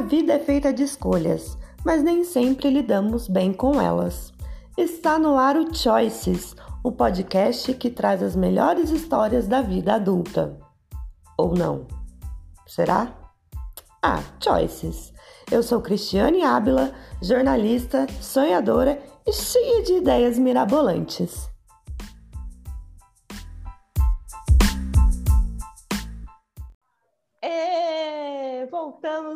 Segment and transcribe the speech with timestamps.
[0.00, 4.32] A vida é feita de escolhas, mas nem sempre lidamos bem com elas.
[4.74, 10.58] Está no ar o Choices, o podcast que traz as melhores histórias da vida adulta.
[11.36, 11.86] Ou não?
[12.66, 13.12] Será?
[14.02, 15.12] Ah, Choices.
[15.52, 21.49] Eu sou Cristiane Ábila, jornalista, sonhadora e cheia de ideias mirabolantes.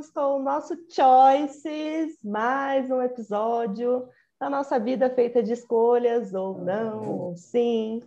[0.04, 4.08] Voltamos com o nosso Choices, mais um episódio
[4.38, 8.02] da nossa vida feita de escolhas, ou não, ou sim.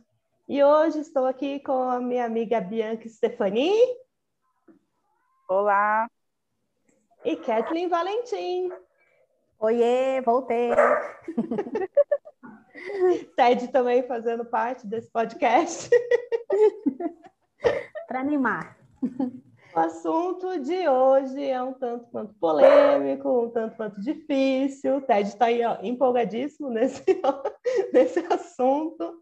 [0.47, 3.71] E hoje estou aqui com a minha amiga Bianca Stefani.
[5.47, 6.09] Olá.
[7.23, 8.71] E Kathleen Valentim.
[9.59, 10.71] Oiê, voltei.
[13.35, 15.89] Ted também fazendo parte desse podcast.
[18.07, 18.77] Para animar.
[19.73, 24.97] O assunto de hoje é um tanto quanto polêmico, um tanto quanto difícil.
[24.97, 27.03] O Ted está aí ó, empolgadíssimo nesse,
[27.93, 29.21] nesse assunto.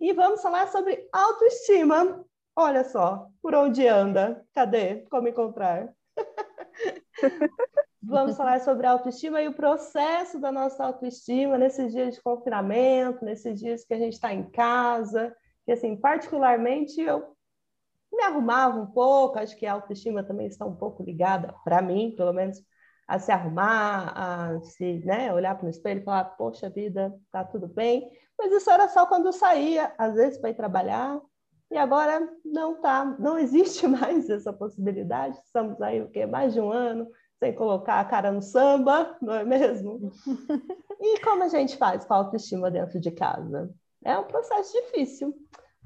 [0.00, 2.24] E vamos falar sobre autoestima.
[2.56, 4.44] Olha só, por onde anda?
[4.52, 5.06] Cadê?
[5.10, 5.92] Como encontrar?
[8.02, 13.60] Vamos falar sobre autoestima e o processo da nossa autoestima nesses dias de confinamento, nesses
[13.60, 15.36] dias que a gente está em casa.
[15.64, 17.36] Que, assim, particularmente, eu
[18.20, 22.14] me arrumava um pouco, acho que a autoestima também está um pouco ligada, para mim,
[22.16, 22.62] pelo menos,
[23.08, 27.42] a se arrumar, a se né, olhar para o espelho e falar, poxa vida, tá
[27.42, 28.08] tudo bem.
[28.38, 31.20] Mas isso era só quando eu saía, às vezes, para ir trabalhar,
[31.70, 35.38] e agora não tá, não existe mais essa possibilidade.
[35.44, 36.26] Estamos aí o quê?
[36.26, 40.12] Mais de um ano sem colocar a cara no samba, não é mesmo?
[41.00, 43.74] e como a gente faz com a autoestima dentro de casa?
[44.04, 45.34] É um processo difícil.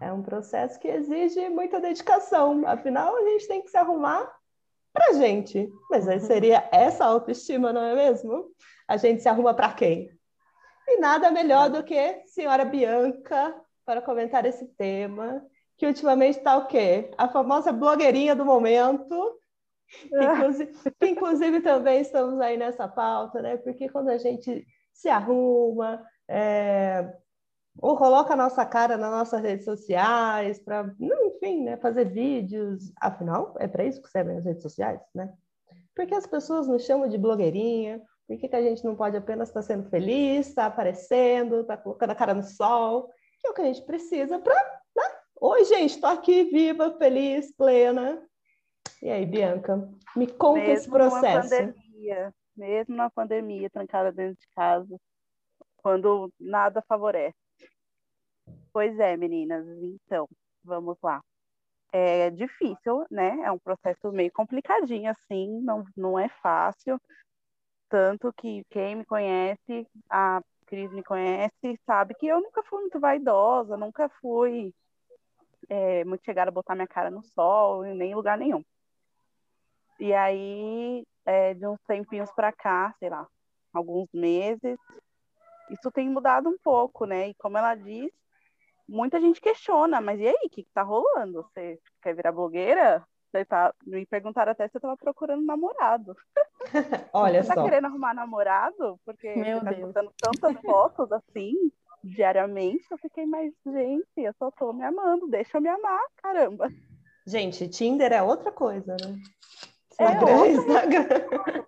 [0.01, 2.67] É um processo que exige muita dedicação.
[2.67, 4.31] Afinal, a gente tem que se arrumar
[4.93, 5.69] para gente.
[5.91, 8.51] Mas aí seria essa autoestima, não é mesmo?
[8.89, 10.11] A gente se arruma para quem?
[10.87, 13.55] E nada melhor do que senhora Bianca
[13.85, 15.45] para comentar esse tema
[15.77, 17.11] que ultimamente está o quê?
[17.19, 19.39] A famosa blogueirinha do momento,
[20.13, 23.57] inclusive, que inclusive também estamos aí nessa pauta, né?
[23.57, 27.13] Porque quando a gente se arruma, é,
[27.81, 33.55] ou coloca a nossa cara nas nossas redes sociais, para, enfim, né, fazer vídeos, afinal,
[33.59, 35.33] é para isso que servem as redes sociais, né?
[35.95, 39.49] Porque as pessoas nos chamam de blogueirinha, por que, que a gente não pode apenas
[39.49, 43.51] estar sendo feliz, estar tá aparecendo, estar tá colocando a cara no sol, que é
[43.51, 44.55] o que a gente precisa para
[45.47, 48.27] Oi, gente, estou aqui viva, feliz, plena.
[49.03, 49.87] E aí, Bianca,
[50.17, 51.51] me conta mesmo esse processo.
[51.51, 54.99] Pandemia, mesmo na pandemia, trancada dentro de casa,
[55.77, 57.37] quando nada favorece.
[58.75, 60.29] Pois é, meninas, então,
[60.65, 61.23] vamos lá.
[61.93, 63.41] É difícil, né?
[63.45, 67.01] É um processo meio complicadinho, assim, não, não é fácil.
[67.89, 72.99] Tanto que quem me conhece, a Cris me conhece, sabe que eu nunca fui muito
[72.99, 74.75] vaidosa, nunca fui
[75.69, 78.65] é, muito chegada a botar minha cara no sol, nem em lugar nenhum.
[80.01, 83.25] E aí, é, de uns tempinhos para cá, sei lá,
[83.73, 84.77] alguns meses,
[85.71, 87.29] isso tem mudado um pouco, né?
[87.29, 88.11] E como ela diz,
[88.89, 91.43] muita gente questiona, mas e aí, o que, que tá rolando?
[91.43, 93.03] Você quer virar blogueira?
[93.31, 93.75] Você tá...
[93.85, 96.17] Me perguntaram até se eu tava procurando namorado.
[97.13, 97.63] Olha você tá só.
[97.63, 98.99] tá querendo arrumar namorado?
[99.05, 99.87] Porque Meu você tá Deus.
[99.87, 101.55] botando tantas fotos assim
[102.05, 106.69] diariamente, eu fiquei mais, gente, eu só tô me amando, deixa eu me amar, caramba.
[107.27, 109.19] Gente, Tinder é outra coisa, né?
[109.99, 110.49] É outra.
[110.53, 111.65] Instagram.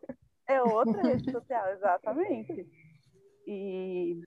[0.47, 2.67] É outra rede social, exatamente.
[3.47, 4.23] E,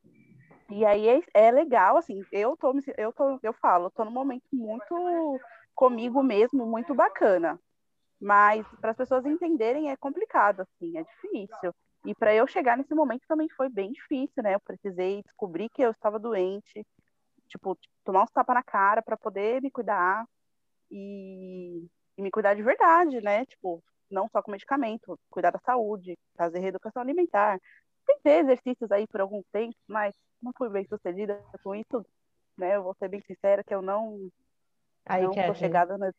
[0.72, 4.44] e aí é, é legal, assim, eu tô, eu tô, eu falo, tô num momento
[4.54, 5.40] muito
[5.74, 7.60] comigo mesmo, muito bacana.
[8.20, 11.74] Mas para as pessoas entenderem é complicado, assim, é difícil.
[12.06, 14.56] E para eu chegar nesse momento também foi bem difícil, né?
[14.56, 16.86] Eu precisei descobrir que eu estava doente,
[17.48, 20.26] tipo, tomar uns tapas na cara para poder me cuidar
[20.92, 21.86] e,
[22.18, 23.46] e me cuidar de verdade, né?
[23.46, 27.60] Tipo, não só com medicamento, cuidar da saúde, fazer reeducação alimentar.
[28.06, 32.06] Tentei exercícios aí por algum tempo, mas não fui bem sucedida com isso,
[32.58, 32.76] né?
[32.76, 34.30] Eu vou ser bem sincera que eu não,
[35.06, 36.12] Aí, não tô Kathleen, chegada na...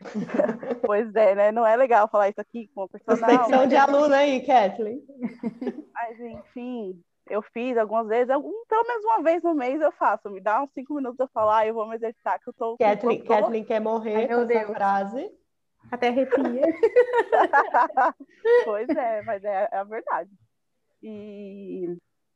[0.82, 1.52] Pois é, né?
[1.52, 5.02] Não é legal falar isso aqui com uma pessoa prospecção mas de aluna aí, Kathleen.
[5.94, 10.28] Mas, enfim, eu fiz algumas vezes, algum, pelo menos uma vez no mês eu faço.
[10.30, 12.76] Me dá uns cinco minutos eu falar, ah, eu vou me exercitar, que eu tô.
[12.76, 14.70] Kathleen, tô- Kathleen quer morrer Ai, com meu essa Deus.
[14.72, 15.30] frase.
[15.90, 16.62] Até arrepia.
[18.64, 20.30] pois é, mas é, é a verdade.
[21.02, 21.85] E,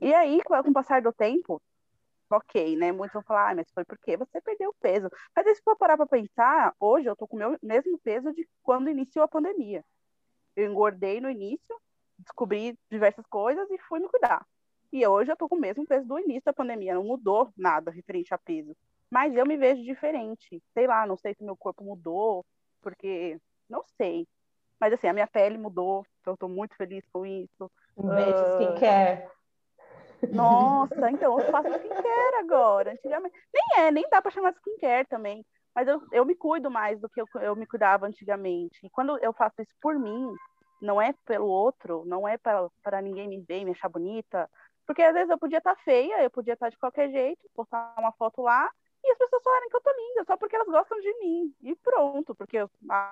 [0.00, 1.60] e aí, com o passar do tempo,
[2.30, 2.92] ok, né?
[2.92, 5.08] Muitos vão falar, ah, mas foi porque você perdeu peso.
[5.34, 8.32] Mas aí, se for parar pra pensar, hoje eu tô com o meu mesmo peso
[8.32, 9.84] de quando iniciou a pandemia.
[10.56, 11.76] Eu engordei no início,
[12.18, 14.46] descobri diversas coisas e fui me cuidar.
[14.92, 17.90] E hoje eu tô com o mesmo peso do início da pandemia, não mudou nada
[17.90, 18.76] referente a peso.
[19.10, 20.62] Mas eu me vejo diferente.
[20.72, 22.44] Sei lá, não sei se meu corpo mudou,
[22.80, 23.38] porque
[23.68, 24.26] não sei.
[24.80, 27.70] Mas assim, a minha pele mudou, então eu tô muito feliz com isso.
[27.96, 28.58] Um beijo, uh...
[30.32, 32.92] Nossa, então eu faço skincare agora.
[32.92, 33.34] Antigamente.
[33.52, 35.44] Nem é, nem dá para chamar de skincare também.
[35.74, 38.78] Mas eu, eu me cuido mais do que eu, eu me cuidava antigamente.
[38.84, 40.34] E quando eu faço isso por mim,
[40.80, 44.50] não é pelo outro, não é para ninguém me ver, me achar bonita.
[44.86, 47.40] Porque às vezes eu podia estar tá feia, eu podia estar tá de qualquer jeito,
[47.54, 48.68] postar uma foto lá,
[49.02, 51.54] e as pessoas falarem que eu tô linda, só porque elas gostam de mim.
[51.62, 52.70] E pronto, porque eu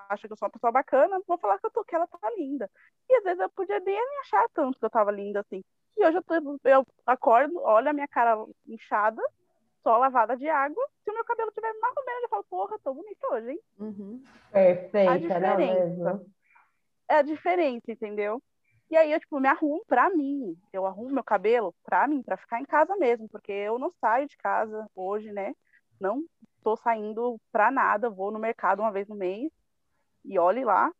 [0.09, 2.19] acho que eu sou uma pessoa bacana, vou falar que, eu tô, que ela tá
[2.37, 2.69] linda.
[3.09, 5.63] E às vezes eu podia nem achar tanto que eu tava linda assim.
[5.99, 9.21] E hoje eu, tô, eu acordo, olho a minha cara inchada,
[9.83, 10.81] só lavada de água.
[11.03, 13.59] Se o meu cabelo tiver mais ou menos, eu falo, porra, tô bonita hoje, hein?
[13.77, 14.23] Uhum.
[14.49, 16.25] Perfeita, a diferença.
[17.09, 18.41] É a diferença, entendeu?
[18.89, 20.57] E aí eu, tipo, me arrumo pra mim.
[20.71, 24.25] Eu arrumo meu cabelo pra mim, pra ficar em casa mesmo, porque eu não saio
[24.25, 25.53] de casa hoje, né?
[25.99, 26.23] Não
[26.63, 29.51] tô saindo pra nada, vou no mercado uma vez no mês
[30.23, 30.93] e olhe lá.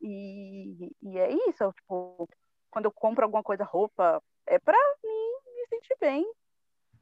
[0.00, 2.28] E, e é isso, eu, tipo,
[2.72, 6.26] quando eu compro alguma coisa, roupa, é pra mim me sentir bem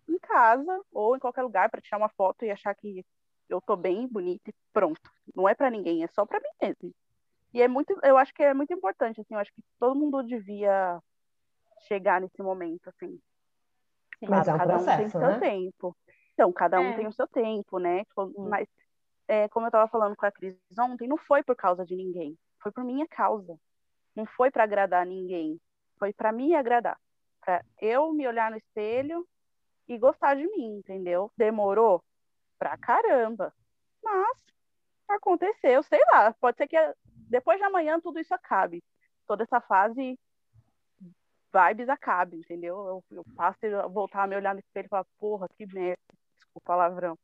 [0.09, 3.07] em casa ou em qualquer lugar para tirar uma foto e achar que
[3.49, 5.01] eu tô bem, bonita e pronto.
[5.35, 6.93] Não é para ninguém, é só para mim mesmo.
[7.55, 10.23] E é muito, eu acho que é muito importante, assim, eu acho que todo mundo
[10.25, 11.01] devia
[11.87, 13.19] chegar nesse momento, assim.
[14.29, 15.39] Mas é um cada processo, um tem o seu né?
[15.39, 15.97] tempo.
[16.35, 16.93] Então, cada um É.
[16.97, 18.05] tem o seu tempo, né?
[18.05, 18.33] Tipo.
[18.49, 18.69] Mas,
[19.27, 22.37] é, como eu estava falando com a Cris ontem, não foi por causa de ninguém.
[22.61, 23.59] Foi por minha causa.
[24.15, 25.61] Não foi para agradar ninguém.
[25.99, 26.99] Foi para me agradar.
[27.41, 29.27] Para eu me olhar no espelho
[29.89, 31.31] e gostar de mim, entendeu?
[31.37, 32.03] Demorou
[32.59, 33.53] pra caramba.
[34.03, 34.39] Mas
[35.09, 36.33] aconteceu, sei lá.
[36.35, 36.77] Pode ser que
[37.29, 38.83] depois de amanhã tudo isso acabe.
[39.27, 40.19] Toda essa fase
[41.53, 42.77] vibes acabe, entendeu?
[43.11, 45.99] Eu, eu passo a voltar a me olhar no espelho e falar, porra, que merda.
[46.37, 47.19] Desculpa o palavrão.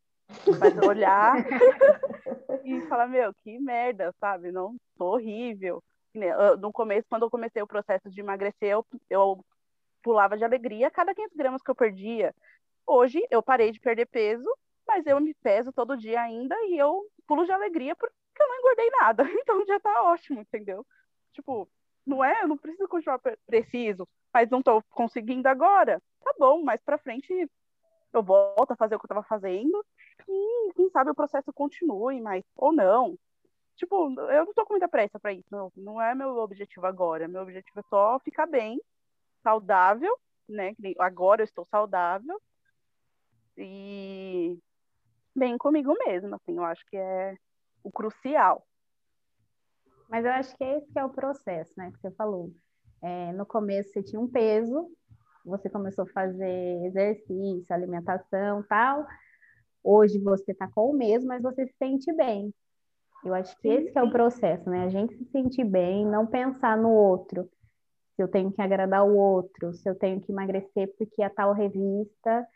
[0.58, 1.36] Mas olhar
[2.64, 4.50] e falar, meu, que merda, sabe?
[4.50, 5.82] Não, tô horrível.
[6.16, 9.44] Né, No começo, quando eu comecei o processo de emagrecer, eu, eu
[10.02, 12.34] pulava de alegria cada 500 gramas que eu perdia.
[12.86, 14.48] Hoje, eu parei de perder peso,
[14.86, 18.58] mas eu me peso todo dia ainda e eu pulo de alegria porque eu não
[18.58, 19.24] engordei nada.
[19.42, 20.86] Então já tá ótimo, entendeu?
[21.32, 21.68] Tipo,
[22.06, 26.00] não é, eu não preciso continuar preciso, mas não tô conseguindo agora.
[26.22, 27.50] Tá bom, mas pra frente
[28.12, 29.84] eu volto a fazer o que eu tava fazendo
[30.28, 33.19] e quem sabe o processo continue, mas ou não.
[33.76, 37.28] Tipo, eu não tô com muita pressa para isso, não, não é meu objetivo agora.
[37.28, 38.81] Meu objetivo é só ficar bem,
[39.43, 40.19] saudável,
[40.49, 40.75] né?
[40.99, 42.40] Agora eu estou saudável
[43.56, 44.58] e
[45.34, 47.37] bem comigo mesma, assim, eu acho que é
[47.82, 48.67] o crucial.
[50.08, 52.52] Mas eu acho que esse que é o processo, né, que você falou.
[53.02, 54.90] É, no começo você tinha um peso,
[55.44, 59.06] você começou a fazer exercício, alimentação, tal.
[59.82, 62.52] Hoje você está com o mesmo, mas você se sente bem.
[63.26, 64.84] Eu acho que esse que é o processo, né?
[64.84, 67.50] A gente se sentir bem, não pensar no outro.
[68.14, 71.52] Se eu tenho que agradar o outro, se eu tenho que emagrecer porque a tal
[71.52, 72.46] revista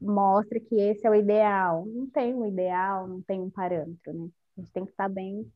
[0.00, 1.86] mostra que esse é o ideal.
[1.86, 4.28] Não tem um ideal, não tem um parâmetro, né?
[4.56, 5.48] A gente tem que estar bem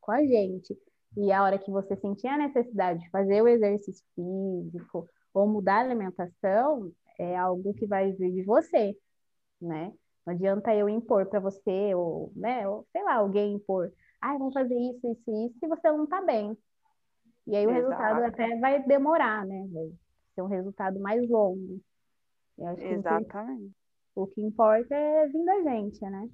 [0.00, 0.76] com a gente.
[1.16, 5.76] E a hora que você sentir a necessidade de fazer o exercício físico ou mudar
[5.76, 6.90] a alimentação,
[7.20, 8.96] é algo que vai vir de você,
[9.62, 9.92] né?
[10.26, 14.54] Não adianta eu impor para você, ou, né, ou sei lá, alguém impor, ah, vamos
[14.54, 16.56] fazer isso, isso, isso, se você não tá bem.
[17.46, 17.82] E aí o Exato.
[17.82, 19.66] resultado até vai demorar, né?
[19.72, 19.90] Vai
[20.34, 21.80] ser um resultado mais longo.
[22.56, 23.72] Que o que- Exatamente.
[24.14, 26.28] o que importa é vir da gente, né?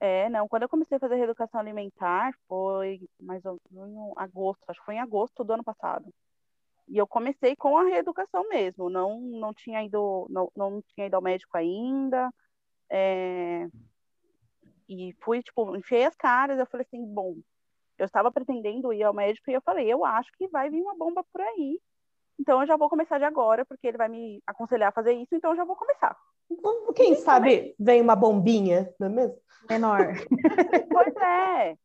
[0.00, 4.64] É, não, quando eu comecei a fazer reeducação alimentar foi mais ou menos em agosto,
[4.66, 6.12] acho que foi em agosto do ano passado.
[6.88, 11.14] E eu comecei com a reeducação mesmo, não, não tinha ido, não, não tinha ido
[11.14, 12.30] ao médico ainda.
[12.90, 13.68] é,
[14.88, 17.36] E fui, tipo, enfiei as caras, eu falei assim, bom,
[17.98, 20.96] eu estava pretendendo ir ao médico e eu falei, eu acho que vai vir uma
[20.96, 21.80] bomba por aí.
[22.38, 25.34] Então eu já vou começar de agora, porque ele vai me aconselhar a fazer isso,
[25.34, 26.16] então eu já vou começar.
[26.50, 29.36] Então, Quem sabe vem uma bombinha, não é mesmo?
[29.68, 30.08] Menor.
[30.92, 31.76] Pois é.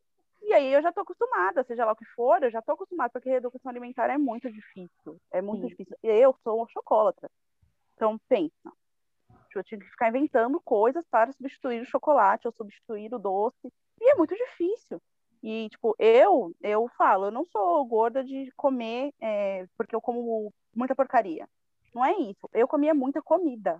[0.41, 3.09] E aí eu já tô acostumada, seja lá o que for, eu já tô acostumada,
[3.09, 5.17] porque reeducação alimentar é muito difícil.
[5.31, 5.67] É muito Sim.
[5.67, 5.97] difícil.
[6.03, 7.29] E eu sou uma chocolatra.
[7.95, 8.71] Então, pensa.
[9.55, 13.71] Eu tinha que ficar inventando coisas para substituir o chocolate ou substituir o doce.
[14.01, 15.01] E é muito difícil.
[15.43, 20.51] E, tipo, eu, eu falo, eu não sou gorda de comer é, porque eu como
[20.75, 21.47] muita porcaria.
[21.93, 22.49] Não é isso.
[22.53, 23.79] Eu comia muita comida.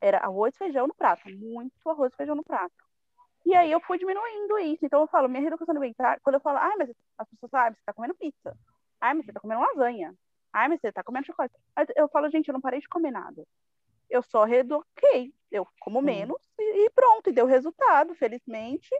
[0.00, 1.28] Era arroz e feijão no prato.
[1.30, 2.74] Muito arroz e feijão no prato.
[3.44, 4.84] E aí eu fui diminuindo isso.
[4.84, 7.72] Então eu falo, minha reeducação alimentar, quando eu falo, ai, mas as pessoas falam, ah,
[7.72, 8.56] você tá comendo pizza.
[9.00, 10.14] Ai, mas você tá comendo lasanha.
[10.52, 11.54] Ai, mas você tá comendo chocolate.
[11.96, 13.46] Eu falo, gente, eu não parei de comer nada.
[14.10, 15.32] Eu só reeduquei.
[15.50, 18.94] Eu como menos e, e, pronto, e deu resultado, felizmente.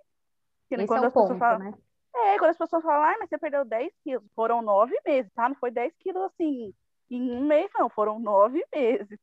[0.70, 1.74] Esse quando é as ponto, pessoas falam, né?
[2.14, 4.24] É, quando as pessoas falam, ai, mas você perdeu 10 quilos.
[4.34, 5.48] Foram nove meses, tá?
[5.48, 6.74] Não foi 10 quilos assim
[7.10, 7.88] em um mês, não.
[7.88, 9.18] Foram nove meses.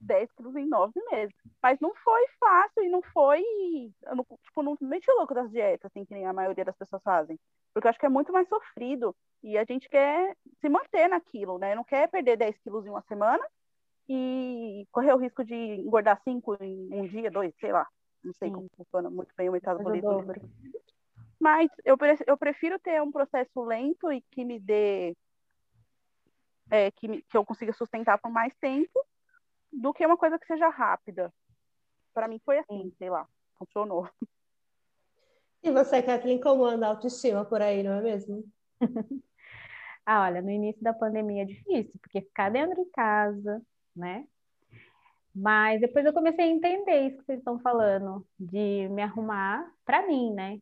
[0.00, 1.34] 10 quilos em nove meses.
[1.62, 3.42] Mas não foi fácil e não foi.
[4.02, 7.02] Eu não, tipo, não meti louco das dietas, assim, que nem a maioria das pessoas
[7.02, 7.38] fazem.
[7.72, 9.14] Porque eu acho que é muito mais sofrido.
[9.42, 11.74] E a gente quer se manter naquilo, né?
[11.74, 13.44] Não quer perder 10 quilos em uma semana
[14.08, 17.86] e correr o risco de engordar 5 em um dia, dois, sei lá.
[18.22, 18.54] Não sei Sim.
[18.54, 20.24] como funciona muito bem o metabolismo.
[21.38, 21.96] Mas eu,
[22.26, 25.16] eu prefiro ter um processo lento e que me dê.
[26.70, 29.04] É, que, me, que eu consiga sustentar por mais tempo
[29.70, 31.32] do que uma coisa que seja rápida.
[32.14, 34.08] Para mim foi assim, sei lá, funcionou.
[35.62, 38.44] E você, Kathleen, como anda a autoestima por aí, não é mesmo?
[40.06, 43.62] ah, olha, no início da pandemia é difícil, porque ficar dentro de casa,
[43.96, 44.26] né?
[45.34, 50.06] Mas depois eu comecei a entender isso que vocês estão falando, de me arrumar para
[50.06, 50.58] mim, né?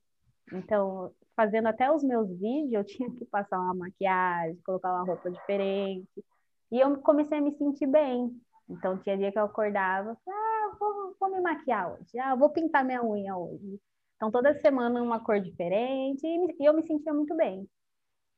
[0.53, 5.31] Então, fazendo até os meus vídeos, eu tinha que passar uma maquiagem, colocar uma roupa
[5.31, 6.25] diferente.
[6.71, 8.31] E eu comecei a me sentir bem.
[8.69, 12.85] Então, tinha dia que eu acordava, ah, vou, vou me maquiar hoje, ah, vou pintar
[12.85, 13.79] minha unha hoje.
[14.17, 17.69] Então, toda semana uma cor diferente e eu me sentia muito bem.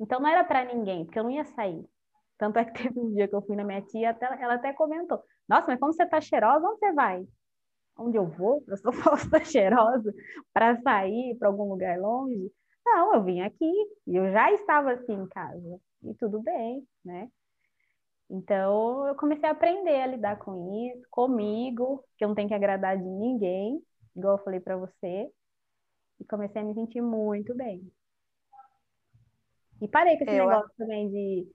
[0.00, 1.84] Então, não era para ninguém, porque eu não ia sair.
[2.38, 4.72] Tanto é que teve um dia que eu fui na minha tia, até, ela até
[4.72, 7.26] comentou: Nossa, mas como você tá cheirosa, onde você vai?
[7.96, 8.62] Onde eu vou?
[8.66, 10.12] Eu sou falsa cheirosa
[10.52, 12.50] para sair para algum lugar longe?
[12.84, 13.72] Não, eu vim aqui
[14.06, 15.80] e eu já estava assim em casa.
[16.02, 17.30] E tudo bem, né?
[18.28, 22.54] Então, eu comecei a aprender a lidar com isso, comigo, que eu não tenho que
[22.54, 23.82] agradar de ninguém,
[24.16, 25.30] igual eu falei para você,
[26.20, 27.90] e comecei a me sentir muito bem.
[29.80, 30.48] E parei com esse eu...
[30.48, 31.53] negócio também de,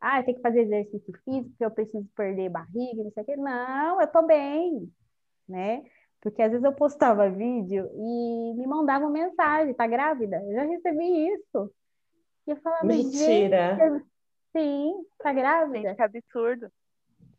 [0.00, 3.26] ah, eu tenho que fazer exercício físico, porque eu preciso perder barriga, não sei o
[3.26, 3.36] quê.
[3.36, 4.92] Não, eu tô bem,
[5.48, 5.82] né?
[6.20, 10.42] Porque às vezes eu postava vídeo e me mandavam mensagem, tá grávida?
[10.46, 11.72] Eu já recebi isso.
[12.46, 14.04] E eu falava, Mentira!
[14.56, 15.88] Sim, tá grávida?
[15.88, 16.72] Gente, que absurdo.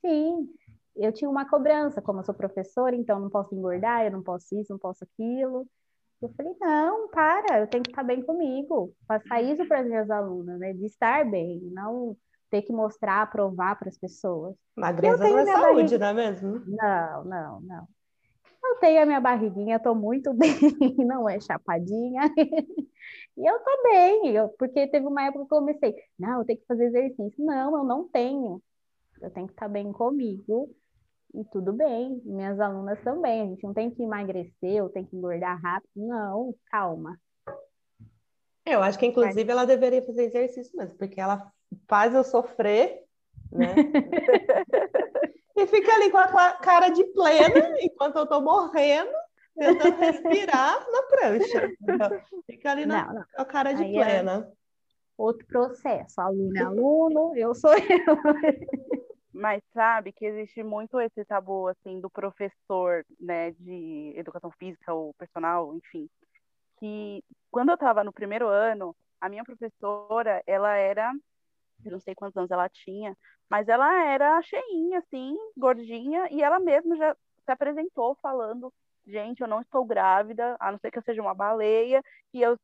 [0.02, 0.50] Sim,
[0.96, 4.58] eu tinha uma cobrança, como eu sou professora, então não posso engordar, eu não posso
[4.60, 5.68] isso, não posso aquilo.
[6.22, 10.10] Eu falei, não, para, eu tenho que estar bem comigo, passar isso para as minhas
[10.10, 10.74] alunas, né?
[10.74, 12.16] De estar bem, não
[12.50, 14.56] ter que mostrar, provar para as pessoas.
[14.76, 16.62] Magreza não é saúde, não é mesmo?
[16.66, 17.88] Não, não, não.
[18.64, 20.56] Eu tenho a minha barriguinha, estou muito bem,
[20.98, 22.24] não é chapadinha.
[23.38, 26.60] e eu tô bem, eu, porque teve uma época que eu comecei, não, eu tenho
[26.60, 27.44] que fazer exercício.
[27.44, 28.62] Não, eu não tenho.
[29.22, 30.70] Eu tenho que estar bem comigo
[31.34, 32.22] e tudo bem.
[32.26, 33.42] Minhas alunas também.
[33.42, 35.92] A gente não tem que emagrecer ou tem que engordar rápido.
[35.96, 37.20] Não, calma.
[38.66, 41.52] Eu acho que, inclusive, ela deveria fazer exercício mesmo, porque ela
[41.88, 43.04] faz eu sofrer,
[43.52, 43.76] né?
[45.56, 49.12] e fica ali com a cara de plena, enquanto eu tô morrendo,
[49.56, 51.72] tentando respirar na prancha.
[51.82, 53.26] Então, fica ali na, não, não.
[53.36, 54.52] com a cara de Aí é plena.
[54.56, 54.60] É
[55.18, 56.22] outro processo.
[56.22, 58.18] Aluno é aluno, eu sou eu.
[59.34, 65.14] Mas sabe que existe muito esse tabu, assim, do professor, né, de educação física ou
[65.14, 66.10] personal, enfim,
[66.80, 71.14] que quando eu estava no primeiro ano, a minha professora, ela era,
[71.86, 73.18] eu não sei quantos anos ela tinha,
[73.50, 78.72] mas ela era cheinha, assim, gordinha, e ela mesma já se apresentou falando,
[79.08, 82.58] gente, eu não estou grávida, a não ser que eu seja uma baleia, e eu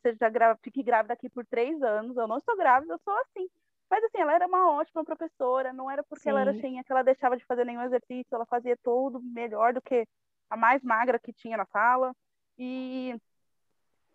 [0.00, 3.48] seja grávida, fique grávida aqui por três anos, eu não estou grávida, eu sou assim.
[3.90, 6.30] Mas assim, ela era uma ótima professora, não era porque Sim.
[6.30, 9.82] ela era cheinha que ela deixava de fazer nenhum exercício, ela fazia tudo melhor do
[9.82, 10.06] que
[10.48, 12.14] a mais magra que tinha na sala.
[12.58, 13.14] E,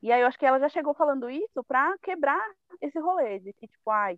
[0.01, 2.43] e aí eu acho que ela já chegou falando isso para quebrar
[2.81, 4.17] esse rolê de que, tipo, ai,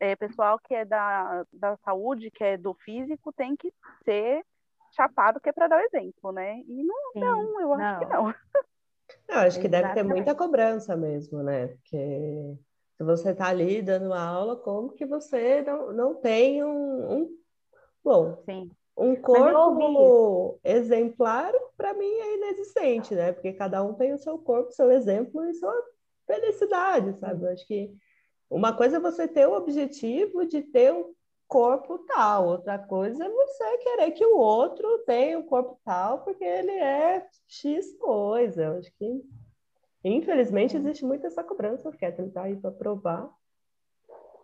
[0.00, 3.72] é, pessoal que é da, da saúde, que é do físico, tem que
[4.04, 4.44] ser
[4.92, 6.60] chapado que é para dar o exemplo, né?
[6.66, 7.98] E não, Sim, não eu acho não.
[7.98, 8.34] que não.
[9.28, 11.68] Eu acho que deve ter muita cobrança mesmo, né?
[11.68, 12.56] Porque
[12.96, 17.38] se você está ali dando aula, como que você não, não tem um, um
[18.04, 18.70] bom, Sim.
[18.98, 23.32] Um corpo exemplar, para mim é inexistente, né?
[23.32, 25.74] Porque cada um tem o seu corpo, seu exemplo e sua
[26.26, 27.44] felicidade, sabe?
[27.44, 27.92] Eu acho que
[28.50, 31.12] uma coisa é você ter o objetivo de ter um
[31.46, 36.44] corpo tal, outra coisa é você querer que o outro tenha um corpo tal porque
[36.44, 38.64] ele é X coisa.
[38.64, 39.22] Eu acho que
[40.04, 40.78] Infelizmente, é.
[40.78, 43.28] existe muito essa cobrança, quer tentar aí para provar.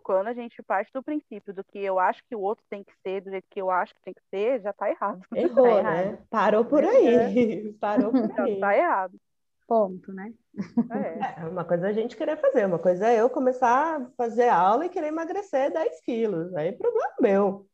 [0.05, 2.93] Quando a gente parte do princípio do que eu acho que o outro tem que
[3.01, 5.19] ser, do jeito que eu acho que tem que ser, já está errado.
[5.33, 6.19] Errou, tá né?
[6.29, 7.73] Parou por aí.
[7.81, 8.35] Parou por aí.
[8.37, 9.19] Já está errado.
[9.67, 10.31] Ponto, né?
[10.91, 11.41] É.
[11.41, 11.47] é.
[11.47, 14.85] uma coisa é a gente querer fazer, uma coisa é eu começar a fazer aula
[14.85, 16.53] e querer emagrecer 10 quilos.
[16.53, 17.67] Aí é problema meu.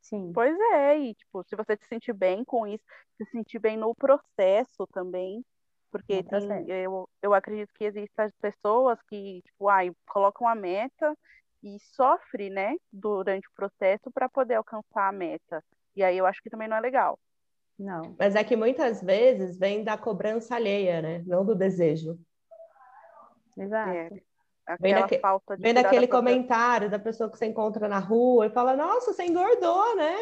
[0.00, 0.30] Sim.
[0.32, 2.84] Pois é, e tipo, se você se sentir bem com isso,
[3.16, 5.44] se sentir bem no processo também,
[5.90, 11.16] porque tem, eu, eu acredito que existem pessoas que, tipo, ai, colocam a meta
[11.64, 15.64] e sofre, né, durante o processo para poder alcançar a meta.
[15.96, 17.18] E aí eu acho que também não é legal.
[17.78, 18.14] Não.
[18.18, 21.24] Mas é que muitas vezes vem da cobrança alheia, né?
[21.26, 22.18] Não do desejo.
[23.56, 23.90] Exato.
[23.90, 24.10] É.
[24.80, 25.20] Vem, daque...
[25.58, 29.24] vem daquele da comentário da pessoa que você encontra na rua e fala, nossa, você
[29.24, 30.16] engordou, né?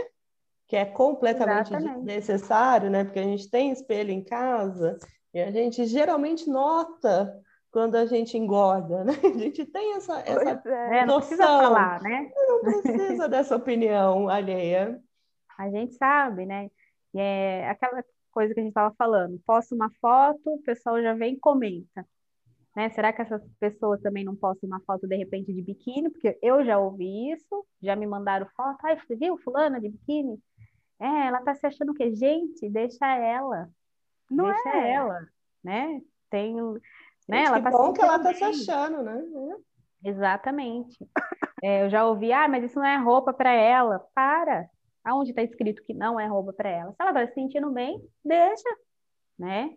[0.67, 2.05] Que é completamente Exatamente.
[2.05, 3.05] necessário, né?
[3.05, 4.99] Porque a gente tem espelho em casa
[5.35, 7.41] e a gente geralmente nota
[7.73, 9.13] quando a gente engorda, né?
[9.35, 12.31] A gente tem essa, essa é, não precisa falar, né?
[12.47, 15.03] Não precisa dessa opinião alheia.
[15.59, 16.71] A gente sabe, né?
[17.15, 21.13] E é aquela coisa que a gente estava falando, posta uma foto, o pessoal já
[21.15, 22.07] vem e comenta.
[22.75, 22.89] Né?
[22.91, 26.11] Será que essas pessoas também não postam uma foto de repente de biquíni?
[26.11, 28.79] Porque eu já ouvi isso, já me mandaram foto.
[28.85, 30.41] Ai, você viu fulana de biquíni?
[30.99, 32.15] É, ela tá se achando o quê?
[32.15, 33.69] Gente, deixa ela.
[34.31, 34.93] Não deixa é.
[34.93, 35.29] ela,
[35.63, 36.01] né?
[36.31, 36.57] Tem,
[37.29, 37.45] né?
[37.45, 39.23] Ela que tá bom que ela tá se achando, né?
[40.05, 40.99] Exatamente.
[41.63, 44.05] É, eu já ouvi, ah, mas isso não é roupa para ela.
[44.15, 44.67] Para,
[45.05, 46.93] aonde está escrito que não é roupa para ela.
[46.93, 48.69] Se ela está se sentindo bem, deixa,
[49.39, 49.71] né?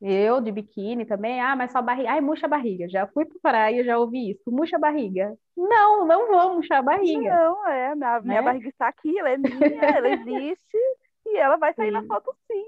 [0.00, 2.88] Eu de biquíni também, ah, mas só barriga, ai, murcha a barriga.
[2.88, 5.36] Já fui para praia, já ouvi isso, murcha a barriga.
[5.54, 7.36] Não, não vou murchar a barriga.
[7.36, 8.42] Não, é, minha, minha né?
[8.42, 10.78] barriga está aqui, ela é minha, ela existe
[11.26, 11.92] e ela vai sair sim.
[11.92, 12.64] na foto sim.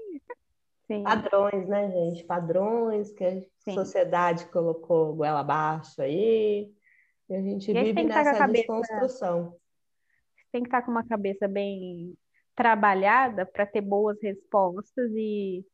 [0.87, 1.03] Sim.
[1.03, 2.23] Padrões, né, gente?
[2.23, 3.73] Padrões que a sim.
[3.73, 6.71] sociedade colocou goela abaixo aí.
[7.29, 9.55] E a gente e vive nessa desconstrução
[10.53, 12.15] tem que estar com uma cabeça bem
[12.55, 15.65] trabalhada para ter boas respostas e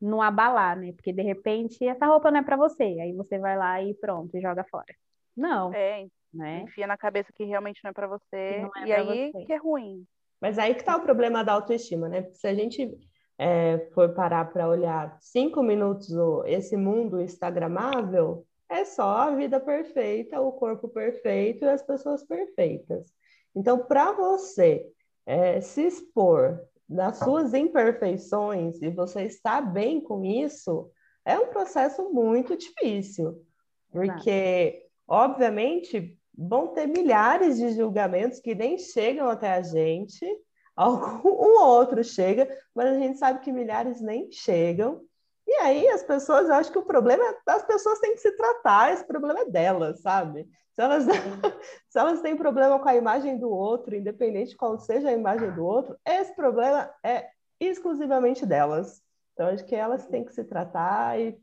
[0.00, 0.92] não abalar, né?
[0.92, 4.34] Porque de repente essa roupa não é para você, aí você vai lá e pronto,
[4.34, 4.94] e joga fora.
[5.36, 5.72] Não.
[5.74, 6.62] É, né?
[6.62, 9.44] enfia na cabeça que realmente não é para você, é e aí você.
[9.44, 10.06] que é ruim.
[10.40, 12.22] Mas aí que tá o problema da autoestima, né?
[12.22, 12.90] Porque se a gente
[13.38, 16.10] é, for parar para olhar cinco minutos
[16.46, 23.06] esse mundo instagramável, é só a vida perfeita, o corpo perfeito e as pessoas perfeitas.
[23.54, 24.86] Então, para você
[25.24, 30.90] é, se expor nas suas imperfeições e você estar bem com isso,
[31.24, 33.42] é um processo muito difícil,
[33.90, 40.24] porque, obviamente, vão ter milhares de julgamentos que nem chegam até a gente,
[40.78, 45.02] algum um outro chega, mas a gente sabe que milhares nem chegam.
[45.46, 48.30] E aí as pessoas, eu acho que o problema é as pessoas têm que se
[48.32, 50.48] tratar, esse problema é delas, sabe?
[50.74, 51.04] Se elas,
[51.88, 55.50] se elas têm problema com a imagem do outro, independente de qual seja a imagem
[55.52, 59.02] do outro, esse problema é exclusivamente delas.
[59.32, 61.36] Então, acho que elas têm que se tratar e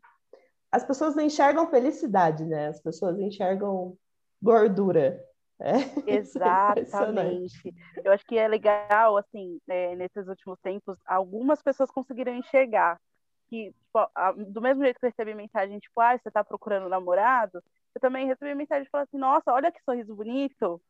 [0.71, 2.67] as pessoas não enxergam felicidade, né?
[2.67, 3.97] As pessoas enxergam
[4.41, 5.19] gordura.
[5.59, 5.71] É,
[6.07, 7.73] Exatamente.
[8.03, 12.99] Eu acho que é legal, assim, é, nesses últimos tempos, algumas pessoas conseguiram enxergar
[13.47, 16.89] que, tipo, a, do mesmo jeito que eu recebi mensagem, tipo, ah, você tá procurando
[16.89, 17.61] namorado,
[17.93, 20.81] eu também recebi mensagem falar assim, nossa, olha que sorriso bonito,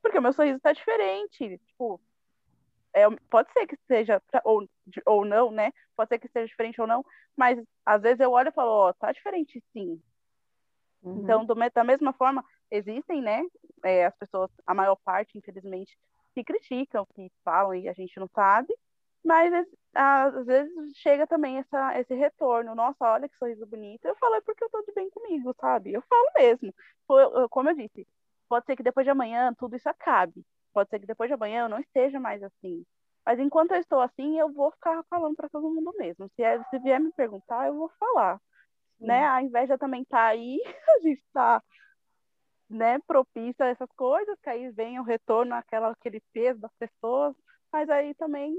[0.00, 2.00] porque o meu sorriso tá diferente, tipo,
[2.94, 4.66] é, pode ser que seja, ou,
[5.04, 7.04] ou não, né, pode ser que seja diferente ou não,
[7.36, 10.00] mas às vezes eu olho e falo, ó, oh, tá diferente sim.
[11.02, 11.20] Uhum.
[11.22, 12.42] Então, do, da mesma forma,
[12.76, 13.42] existem, né,
[13.84, 15.96] é, as pessoas, a maior parte, infelizmente,
[16.34, 18.74] que criticam, que falam e a gente não sabe,
[19.24, 19.52] mas
[19.94, 22.74] às vezes chega também essa, esse retorno.
[22.74, 24.04] Nossa, olha que sorriso bonito.
[24.04, 25.92] Eu falo, é porque eu tô de bem comigo, sabe?
[25.94, 26.74] Eu falo mesmo.
[27.48, 28.06] Como eu disse,
[28.48, 30.44] pode ser que depois de amanhã tudo isso acabe.
[30.74, 32.84] Pode ser que depois de amanhã eu não esteja mais assim.
[33.24, 36.28] Mas enquanto eu estou assim, eu vou ficar falando para todo mundo mesmo.
[36.36, 38.38] Se, é, se vier me perguntar, eu vou falar.
[39.00, 39.26] Né?
[39.26, 40.60] A inveja também tá aí,
[40.98, 41.62] a gente tá
[42.68, 47.34] né, propícia a essas coisas, que aí vem o retorno, aquela, aquele peso das pessoas,
[47.72, 48.52] mas aí também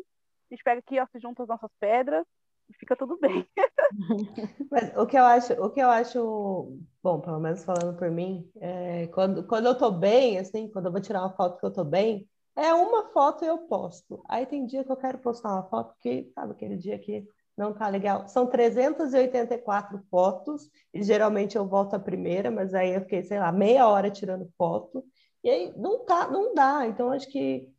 [0.49, 2.25] a gente pega aqui, ó, se junta as nossas pedras
[2.69, 3.47] e fica tudo bem.
[4.71, 8.49] Mas o que eu acho, o que eu acho, bom, pelo menos falando por mim,
[8.59, 11.71] é, quando, quando eu tô bem, assim, quando eu vou tirar uma foto que eu
[11.71, 14.23] tô bem, é uma foto e eu posto.
[14.29, 17.73] Aí tem dia que eu quero postar uma foto que, sabe, aquele dia que não
[17.73, 18.27] tá legal.
[18.27, 23.51] São 384 fotos, e geralmente eu volto a primeira, mas aí eu fiquei, sei lá,
[23.51, 25.03] meia hora tirando foto,
[25.43, 26.85] e aí não tá, não dá.
[26.87, 27.69] Então acho que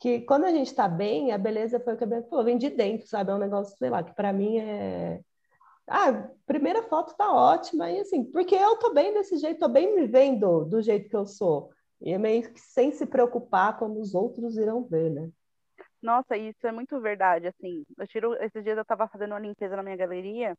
[0.00, 2.56] que quando a gente está bem, a beleza foi o que a Bianca falou, vem
[2.56, 3.30] de dentro, sabe?
[3.30, 5.20] É um negócio, sei lá, que para mim é.
[5.86, 9.94] Ah, primeira foto tá ótima, e assim, porque eu tô bem desse jeito, tô bem
[9.94, 11.70] me vendo do jeito que eu sou.
[12.00, 15.28] E é meio que sem se preocupar como os outros irão ver, né?
[16.02, 17.84] Nossa, isso é muito verdade, assim.
[17.98, 20.56] Eu tiro, esses dias eu tava fazendo uma limpeza na minha galeria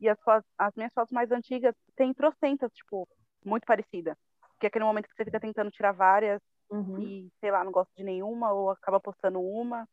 [0.00, 0.18] E as,
[0.58, 3.06] as minhas fotos mais antigas tem trocentas, tipo,
[3.44, 4.16] muito parecida.
[4.52, 6.98] Porque é aquele momento que você fica tentando tirar várias uhum.
[7.00, 9.86] e, sei lá, não gosta de nenhuma ou acaba postando uma.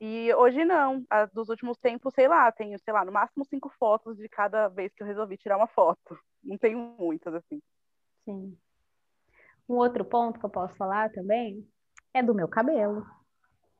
[0.00, 1.04] E hoje não.
[1.10, 4.68] A dos últimos tempos, sei lá, tenho, sei lá, no máximo cinco fotos de cada
[4.68, 5.98] vez que eu resolvi tirar uma foto.
[6.42, 7.62] Não tenho muitas, assim.
[8.24, 8.58] Sim.
[9.68, 11.66] Um outro ponto que eu posso falar também
[12.12, 13.06] é do meu cabelo.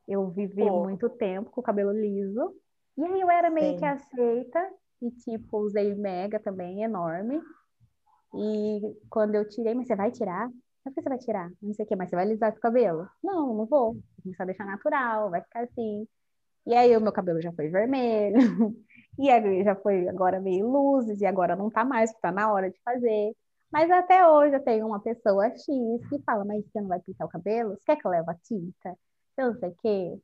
[0.07, 0.83] Eu vivi Pô.
[0.83, 2.53] muito tempo com o cabelo liso.
[2.97, 3.79] E aí eu era meio Sim.
[3.79, 4.71] que aceita.
[5.01, 7.41] E, tipo, usei mega também, enorme.
[8.33, 10.49] E quando eu tirei, mas você vai tirar?
[10.83, 11.51] Por que você vai tirar?
[11.61, 13.07] Não sei o quê, mas você vai alisar esse cabelo?
[13.23, 13.93] Não, não vou.
[13.93, 16.07] Vou começar a deixar natural, vai ficar assim.
[16.65, 18.35] E aí o meu cabelo já foi vermelho.
[19.19, 21.21] e aí já foi agora meio luzes.
[21.21, 23.35] E agora não tá mais, porque tá na hora de fazer.
[23.71, 27.27] Mas até hoje eu tenho uma pessoa X que fala, mas você não vai pintar
[27.27, 27.71] o cabelo?
[27.71, 28.97] Você quer que eu leve a tinta?
[29.37, 30.21] Eu não sei o quê.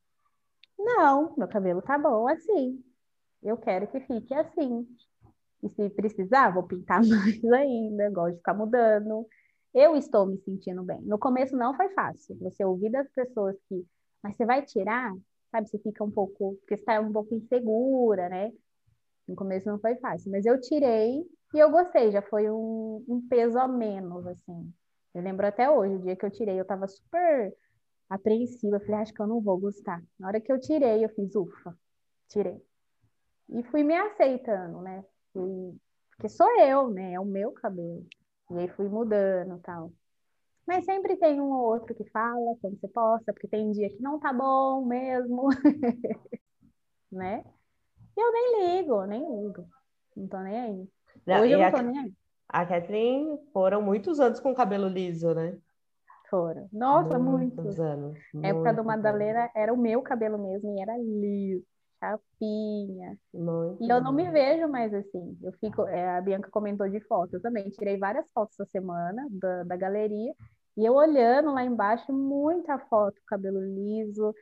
[0.77, 2.83] Não, meu cabelo tá bom assim.
[3.43, 4.87] Eu quero que fique assim.
[5.63, 9.27] E se precisar, vou pintar mais ainda, gosto de ficar mudando.
[9.73, 11.01] Eu estou me sentindo bem.
[11.01, 12.37] No começo não foi fácil.
[12.39, 13.85] Você ouvir das pessoas que,
[14.21, 15.13] mas você vai tirar,
[15.51, 15.69] sabe?
[15.69, 18.51] Você fica um pouco, porque você está um pouco insegura, né?
[19.27, 23.27] No começo não foi fácil, mas eu tirei e eu gostei, já foi um, um
[23.29, 24.73] peso a menos, assim.
[25.13, 27.53] Eu lembro até hoje, o dia que eu tirei, eu tava super
[28.11, 28.79] apreensiva.
[28.81, 30.03] falei, acho que eu não vou gostar.
[30.19, 31.75] Na hora que eu tirei, eu fiz, ufa,
[32.27, 32.61] tirei.
[33.49, 35.03] E fui me aceitando, né?
[35.33, 35.75] Fui...
[36.11, 37.13] Porque sou eu, né?
[37.13, 38.05] É o meu cabelo.
[38.51, 39.91] E aí fui mudando tal.
[40.67, 44.01] Mas sempre tem um ou outro que fala quando você posta, porque tem dia que
[44.01, 45.47] não tá bom mesmo.
[47.11, 47.43] né?
[48.15, 49.65] E eu nem ligo, nem ligo.
[50.15, 50.89] Não tô nem aí.
[51.25, 52.13] Não, Hoje eu não tô a, nem aí.
[52.47, 55.57] A Kathleen foram muitos anos com cabelo liso, né?
[56.31, 56.69] Foram.
[56.71, 57.57] Nossa, muitos.
[57.57, 57.79] muitos.
[57.81, 58.17] anos.
[58.41, 61.61] A época do Madalena era o meu cabelo mesmo e era liso,
[61.99, 63.17] chapinha.
[63.33, 65.37] Muito e eu não me vejo mais assim.
[65.43, 69.27] Eu fico, é, a Bianca comentou de foto, eu também tirei várias fotos essa semana
[69.29, 70.33] da, da galeria
[70.77, 74.33] e eu olhando lá embaixo, muita foto, cabelo liso,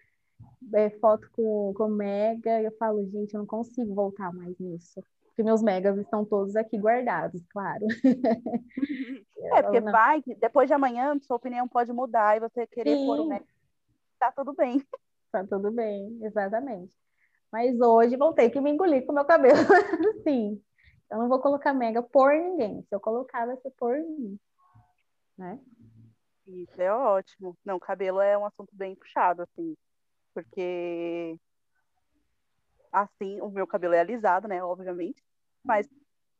[0.75, 5.01] é, foto com, com mega, eu falo, gente, eu não consigo voltar mais nisso
[5.39, 7.85] porque meus megas estão todos aqui guardados, claro.
[9.41, 9.91] É, porque não...
[9.91, 13.05] vai, depois de amanhã, sua opinião pode mudar e você querer Sim.
[13.05, 13.45] pôr o mega,
[14.19, 14.85] tá tudo bem.
[15.31, 16.93] Tá tudo bem, exatamente.
[17.49, 19.55] Mas hoje vou ter que me engolir com o meu cabelo
[20.19, 20.61] assim.
[21.09, 22.81] Eu não vou colocar mega por ninguém.
[22.81, 24.37] Se eu colocar, vai ser por mim.
[25.37, 25.57] Né?
[26.45, 27.57] Isso é ótimo.
[27.63, 29.75] Não, cabelo é um assunto bem puxado, assim.
[30.33, 31.39] Porque
[32.91, 35.23] assim, o meu cabelo é alisado, né, obviamente.
[35.63, 35.87] Mas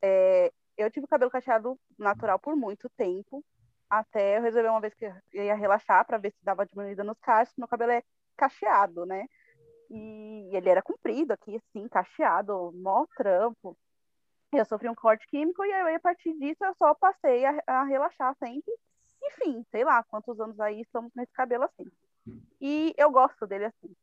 [0.02, 3.44] é, eu tive o cabelo cacheado natural por muito tempo,
[3.90, 7.18] até eu resolvi uma vez que eu ia relaxar para ver se dava diminuída nos
[7.18, 7.54] cachos.
[7.56, 8.02] Meu cabelo é
[8.36, 9.26] cacheado, né?
[9.90, 13.76] E ele era comprido aqui, assim, cacheado, mó trampo.
[14.52, 17.84] Eu sofri um corte químico e aí, a partir disso eu só passei a, a
[17.84, 18.72] relaxar sempre.
[19.22, 21.90] Enfim, sei lá quantos anos aí estamos nesse cabelo assim.
[22.60, 23.94] E eu gosto dele assim.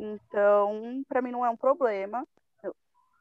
[0.00, 2.26] Então, para mim não é um problema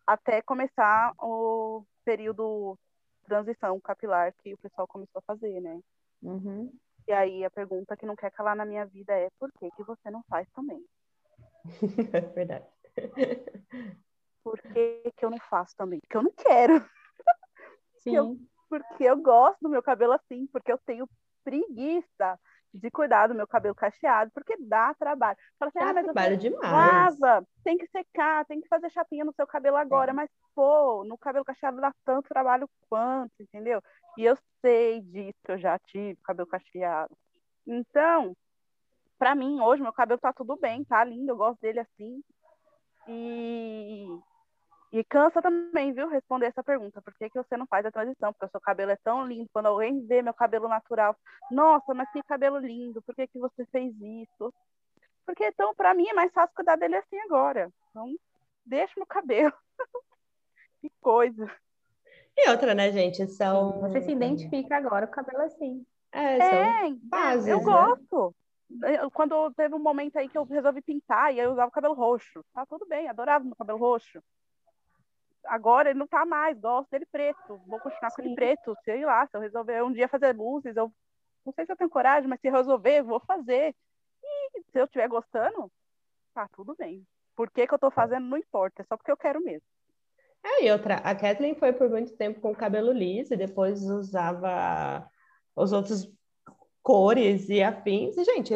[0.08, 2.80] até começar o período
[3.26, 5.82] transição capilar que o pessoal começou a fazer, né?
[6.22, 6.74] Uhum.
[7.06, 9.84] E aí a pergunta que não quer calar na minha vida é por que, que
[9.84, 10.84] você não faz também?
[12.34, 12.65] Verdade.
[14.43, 16.00] Por que, que eu não faço também?
[16.00, 16.84] Porque eu não quero.
[17.98, 18.15] Sim.
[18.15, 18.38] Eu,
[18.70, 21.08] porque eu gosto do meu cabelo assim, porque eu tenho
[21.43, 22.39] preguiça
[22.73, 25.38] de cuidar do meu cabelo cacheado, porque dá trabalho.
[25.58, 27.19] Fala assim, dá ah, mas trabalho demais.
[27.19, 30.13] Lava, tem que secar, tem que fazer chapinha no seu cabelo agora, é.
[30.13, 33.82] mas pô, no cabelo cacheado dá tanto trabalho quanto, entendeu?
[34.17, 37.15] E eu sei disso, que eu já tive cabelo cacheado.
[37.65, 38.36] Então,
[39.17, 42.21] para mim, hoje, meu cabelo tá tudo bem, tá lindo, eu gosto dele assim.
[43.08, 44.08] E
[44.91, 47.02] e cansa também, viu, responder essa pergunta.
[47.02, 48.32] Por que, que você não faz a transição?
[48.32, 49.50] Porque o seu cabelo é tão lindo.
[49.52, 51.15] Quando alguém vê meu cabelo natural,
[51.52, 54.54] nossa, mas que cabelo lindo, por que, que você fez isso?
[55.26, 57.69] Porque, então, para mim é mais fácil cuidar dele assim agora.
[57.89, 58.15] Então,
[58.65, 59.54] deixa meu cabelo.
[60.80, 61.52] que coisa.
[62.38, 63.28] E outra, né, gente?
[63.28, 63.82] São.
[63.82, 65.86] Você se identifica agora com o cabelo assim.
[66.13, 67.63] É, é bases, eu né?
[67.63, 68.34] gosto.
[69.13, 72.41] Quando teve um momento aí que eu resolvi pintar e eu usava o cabelo roxo.
[72.54, 74.21] Tá tudo bem, adorava meu cabelo roxo
[75.47, 79.25] agora ele não tá mais, gosto dele preto, vou continuar com ele preto, sei lá,
[79.27, 80.91] se eu resolver um dia fazer luzes, eu
[81.45, 83.75] não sei se eu tenho coragem, mas se resolver, vou fazer.
[84.23, 85.71] E se eu estiver gostando,
[86.33, 87.05] tá tudo bem.
[87.36, 89.67] Por que, que eu tô fazendo, não importa, é só porque eu quero mesmo.
[90.43, 95.10] É, e outra, a Kathleen foi por muito tempo com cabelo liso e depois usava
[95.55, 96.12] os outros
[96.81, 98.15] cores e afins.
[98.17, 98.53] E, gente,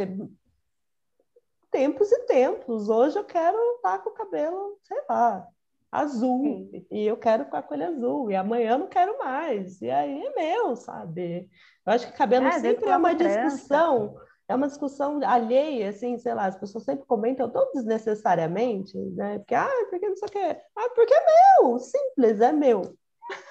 [1.70, 2.90] tempos e tempos.
[2.90, 5.48] Hoje eu quero estar com o cabelo, sei lá,
[5.92, 6.88] azul, Sim.
[6.90, 10.26] e eu quero ficar com ele azul, e amanhã eu não quero mais, e aí
[10.26, 11.50] é meu, sabe?
[11.86, 14.16] Eu acho que cabelo é, sempre é uma discussão,
[14.48, 19.40] é uma discussão alheia, assim, sei lá, as pessoas sempre comentam tão desnecessariamente, né?
[19.40, 20.62] Porque, ah, porque não sei o quê.
[20.78, 21.26] Ah, porque é
[21.62, 22.98] meu, simples, é meu.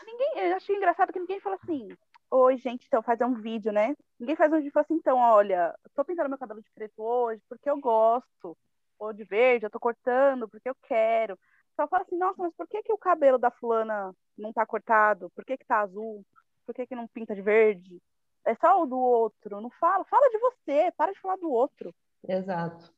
[0.06, 1.88] Ninguém, eu acho engraçado que ninguém fala assim,
[2.30, 3.94] oi, gente, então fazer um vídeo, né?
[4.18, 7.02] Ninguém faz um vídeo e fala assim, então, olha, tô pintando meu cabelo de preto
[7.02, 8.56] hoje porque eu gosto,
[8.98, 11.38] ou de verde, eu tô cortando porque eu quero.
[11.80, 15.30] Só fala assim, nossa, mas por que, que o cabelo da fulana não tá cortado?
[15.30, 16.22] Por que, que tá azul?
[16.66, 18.02] Por que, que não pinta de verde?
[18.44, 19.62] É só o do outro.
[19.62, 21.94] Não fala, fala de você, para de falar do outro.
[22.28, 22.92] Exato.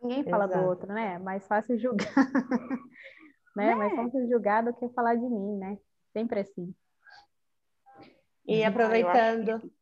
[0.00, 0.60] Ninguém fala Exato.
[0.60, 1.18] do outro, né?
[1.18, 2.06] Mais fácil julgar.
[3.56, 3.72] né?
[3.72, 3.74] É.
[3.74, 5.76] Mais fácil julgar do que falar de mim, né?
[6.12, 6.72] Sempre assim.
[8.46, 8.68] E uhum.
[8.68, 9.72] aproveitando,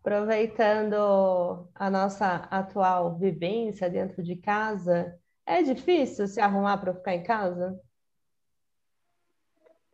[0.00, 5.16] aproveitando a nossa atual vivência dentro de casa,
[5.48, 7.80] é difícil se arrumar para ficar em casa?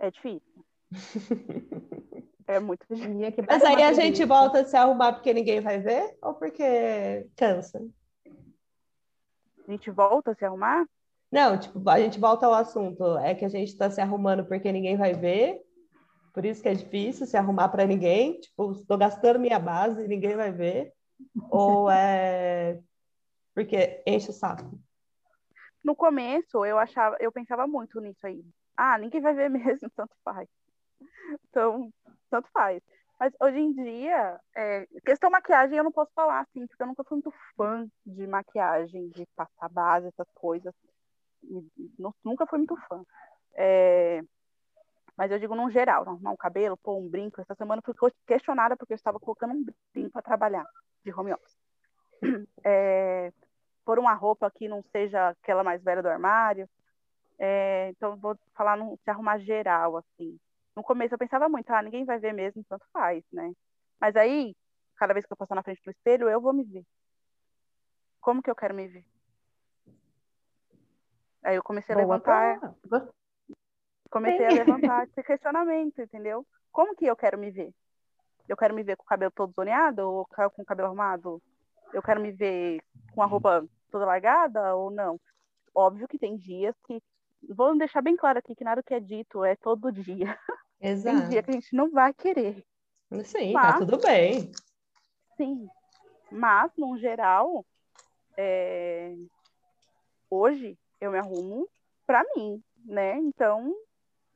[0.00, 0.64] É difícil.
[2.48, 3.44] é muito difícil.
[3.48, 7.80] Mas aí a gente volta a se arrumar porque ninguém vai ver ou porque cansa?
[9.66, 10.84] A gente volta a se arrumar?
[11.30, 13.16] Não, tipo, a gente volta ao assunto.
[13.18, 15.62] É que a gente está se arrumando porque ninguém vai ver.
[16.32, 18.40] Por isso que é difícil se arrumar para ninguém.
[18.40, 20.92] Tipo, estou gastando minha base e ninguém vai ver.
[21.48, 22.80] Ou é
[23.54, 24.76] porque enche o saco
[25.84, 28.44] no começo eu achava, eu pensava muito nisso aí.
[28.76, 29.50] Ah, ninguém vai ver
[29.82, 30.48] mesmo, tanto faz.
[31.48, 31.92] Então,
[32.30, 32.82] tanto faz.
[33.18, 37.04] Mas hoje em dia, é, questão maquiagem eu não posso falar assim, porque eu nunca
[37.04, 40.74] fui muito fã de maquiagem, de passar base, essas coisas.
[42.24, 43.04] nunca fui muito fã.
[43.54, 44.20] É,
[45.16, 47.40] mas eu digo no geral, arrumar um cabelo, pôr um brinco.
[47.40, 50.66] Essa semana eu fui questionada porque eu estava colocando um brinco para trabalhar
[51.04, 51.56] de home office.
[52.66, 53.30] É,
[53.84, 56.68] por uma roupa que não seja aquela mais velha do armário.
[57.38, 60.38] É, então, vou falar no, se arrumar geral, assim.
[60.76, 63.52] No começo eu pensava muito, ah, ninguém vai ver mesmo, tanto faz, né?
[64.00, 64.56] Mas aí,
[64.96, 66.84] cada vez que eu passar na frente do espelho, eu vou me ver.
[68.20, 69.04] Como que eu quero me ver?
[71.44, 72.74] Aí eu comecei a Boa levantar.
[74.10, 74.54] Comecei Sim.
[74.58, 76.46] a levantar esse questionamento, entendeu?
[76.72, 77.72] Como que eu quero me ver?
[78.48, 81.42] Eu quero me ver com o cabelo todo zoneado ou com o cabelo arrumado?
[81.92, 85.20] Eu quero me ver com a roupa toda largada ou não?
[85.74, 87.02] Óbvio que tem dias que.
[87.48, 90.38] Vou deixar bem claro aqui que nada que é dito é todo dia.
[90.80, 91.16] Exato.
[91.20, 92.64] Tem dia que a gente não vai querer.
[93.22, 94.50] Sim, tá Mas, tá tudo bem.
[95.36, 95.68] Sim.
[96.32, 97.64] Mas, no geral,
[98.36, 99.14] é...
[100.30, 101.68] hoje eu me arrumo
[102.06, 103.16] para mim, né?
[103.18, 103.74] Então,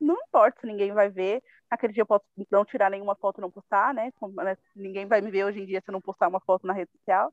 [0.00, 1.42] não importa se ninguém vai ver.
[1.70, 4.12] Aquele dia eu posso não tirar nenhuma foto não postar, né?
[4.44, 4.56] né?
[4.74, 6.90] Ninguém vai me ver hoje em dia se eu não postar uma foto na rede
[6.92, 7.32] social.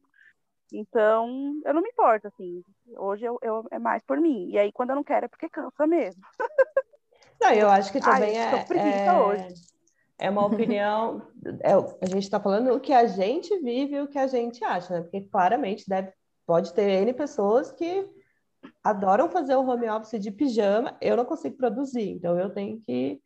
[0.74, 2.64] Então, eu não me importo, assim.
[2.98, 4.50] Hoje eu, eu, é mais por mim.
[4.50, 6.22] E aí, quando eu não quero, é porque cansa mesmo.
[7.42, 9.54] Não, eu acho que também Ai, é, é, hoje.
[10.18, 11.22] é uma opinião.
[11.62, 14.64] É, a gente está falando o que a gente vive e o que a gente
[14.64, 15.02] acha, né?
[15.02, 16.14] Porque claramente deve,
[16.46, 18.10] pode ter N pessoas que
[18.84, 20.98] adoram fazer o home office de pijama.
[21.02, 23.22] Eu não consigo produzir, então eu tenho que,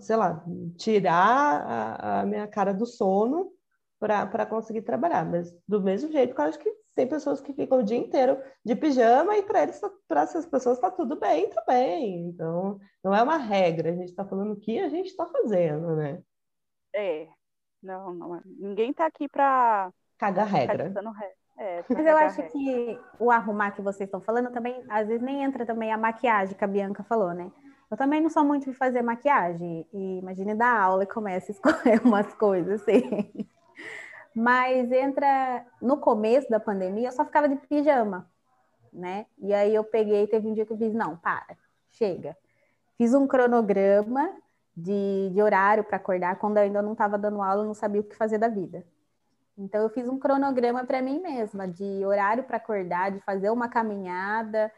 [0.00, 0.44] sei lá,
[0.76, 3.50] tirar a, a minha cara do sono
[3.98, 5.24] para conseguir trabalhar.
[5.24, 8.40] Mas do mesmo jeito que eu acho que tem pessoas que ficam o dia inteiro
[8.64, 12.26] de pijama e para eles, para essas pessoas está tudo bem também.
[12.26, 15.94] Então, não é uma regra, a gente está falando o que a gente está fazendo,
[15.94, 16.20] né?
[16.94, 17.28] É,
[17.82, 18.40] não, não é.
[18.44, 20.92] ninguém está aqui para cagar regra.
[21.60, 25.42] É, Mas eu acho que o arrumar que vocês estão falando também, às vezes nem
[25.42, 27.50] entra também a maquiagem que a Bianca falou, né?
[27.90, 29.86] Eu também não sou muito de fazer maquiagem.
[29.92, 33.48] E imagine dar aula e começa a escolher umas coisas assim.
[34.34, 38.30] Mas entra no começo da pandemia, eu só ficava de pijama,
[38.92, 39.26] né?
[39.38, 41.56] E aí eu peguei, teve um dia que eu fiz, não, para,
[41.90, 42.36] chega.
[42.96, 44.30] Fiz um cronograma
[44.76, 48.00] de, de horário para acordar, quando eu ainda não estava dando aula, eu não sabia
[48.00, 48.86] o que fazer da vida.
[49.56, 53.68] Então eu fiz um cronograma para mim mesma, de horário para acordar, de fazer uma
[53.68, 54.70] caminhada.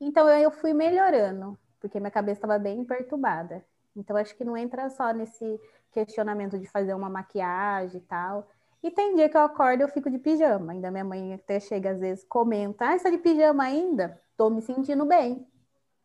[0.00, 3.62] Então eu, eu fui melhorando, porque minha cabeça estava bem perturbada.
[3.94, 5.60] Então acho que não entra só nesse
[5.92, 8.48] questionamento de fazer uma maquiagem e tal.
[8.82, 10.72] E tem dia que eu acordo e eu fico de pijama.
[10.72, 14.18] Ainda minha mãe até chega às vezes, comenta: Ah, você tá de pijama ainda?
[14.34, 15.46] Tô me sentindo bem.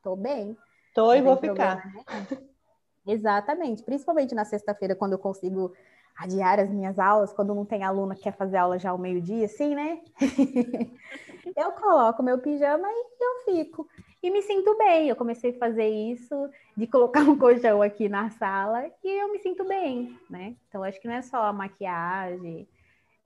[0.03, 0.57] Tô bem.
[0.93, 1.81] Tô e vou ficar.
[3.07, 3.81] Exatamente.
[3.81, 5.73] Principalmente na sexta-feira, quando eu consigo
[6.17, 9.45] adiar as minhas aulas, quando não tem aluna que quer fazer aula já ao meio-dia,
[9.45, 10.01] assim, né?
[11.55, 13.87] eu coloco meu pijama e eu fico.
[14.21, 15.09] E me sinto bem.
[15.09, 19.39] Eu comecei a fazer isso, de colocar um colchão aqui na sala, e eu me
[19.39, 20.55] sinto bem, né?
[20.67, 22.67] Então, acho que não é só a maquiagem,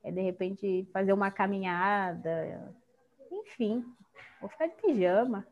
[0.04, 2.76] é de repente fazer uma caminhada,
[3.32, 3.84] enfim,
[4.40, 5.46] vou ficar de pijama.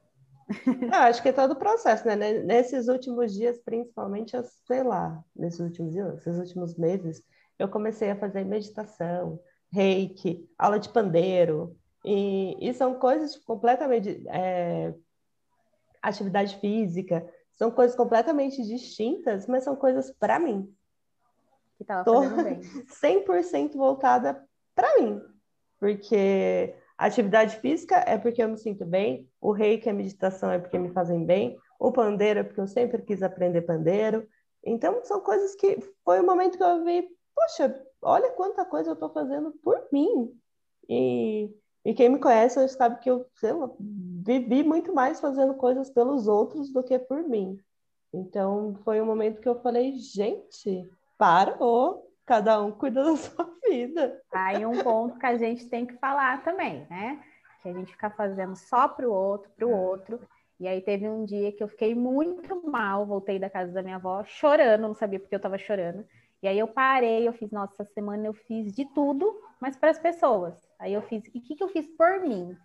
[0.65, 2.15] Eu acho que é todo o processo, né?
[2.15, 7.23] Nesses últimos dias, principalmente, eu, sei lá, nesses últimos dias, nesses últimos meses,
[7.57, 9.39] eu comecei a fazer meditação,
[9.71, 14.23] reiki, aula de pandeiro, e, e são coisas completamente.
[14.27, 14.93] É,
[16.01, 20.73] atividade física, são coisas completamente distintas, mas são coisas para mim.
[21.77, 22.59] Que tava Tô fazendo bem.
[22.89, 25.21] 100% voltada para mim,
[25.79, 30.59] porque a atividade física é porque eu me sinto bem, o reiki, a meditação é
[30.59, 34.27] porque me fazem bem, o pandeiro é porque eu sempre quis aprender pandeiro.
[34.63, 38.93] Então, são coisas que foi o momento que eu vi, poxa, olha quanta coisa eu
[38.93, 40.31] estou fazendo por mim.
[40.87, 41.49] E,
[41.83, 46.27] e quem me conhece sabe que eu, sei lá, vivi muito mais fazendo coisas pelos
[46.27, 47.59] outros do que por mim.
[48.13, 54.21] Então, foi um momento que eu falei, gente, parou, cada um cuida da sua vida.
[54.31, 57.23] Aí um ponto que a gente tem que falar também, né?
[57.63, 60.19] Que a gente fica fazendo só para o outro, para o outro.
[60.59, 63.95] E aí teve um dia que eu fiquei muito mal, voltei da casa da minha
[63.95, 66.05] avó chorando, não sabia porque eu estava chorando.
[66.43, 69.91] E aí eu parei, eu fiz, nossa, essa semana eu fiz de tudo, mas para
[69.91, 70.53] as pessoas.
[70.81, 72.57] Aí eu fiz, e o que, que eu fiz por mim?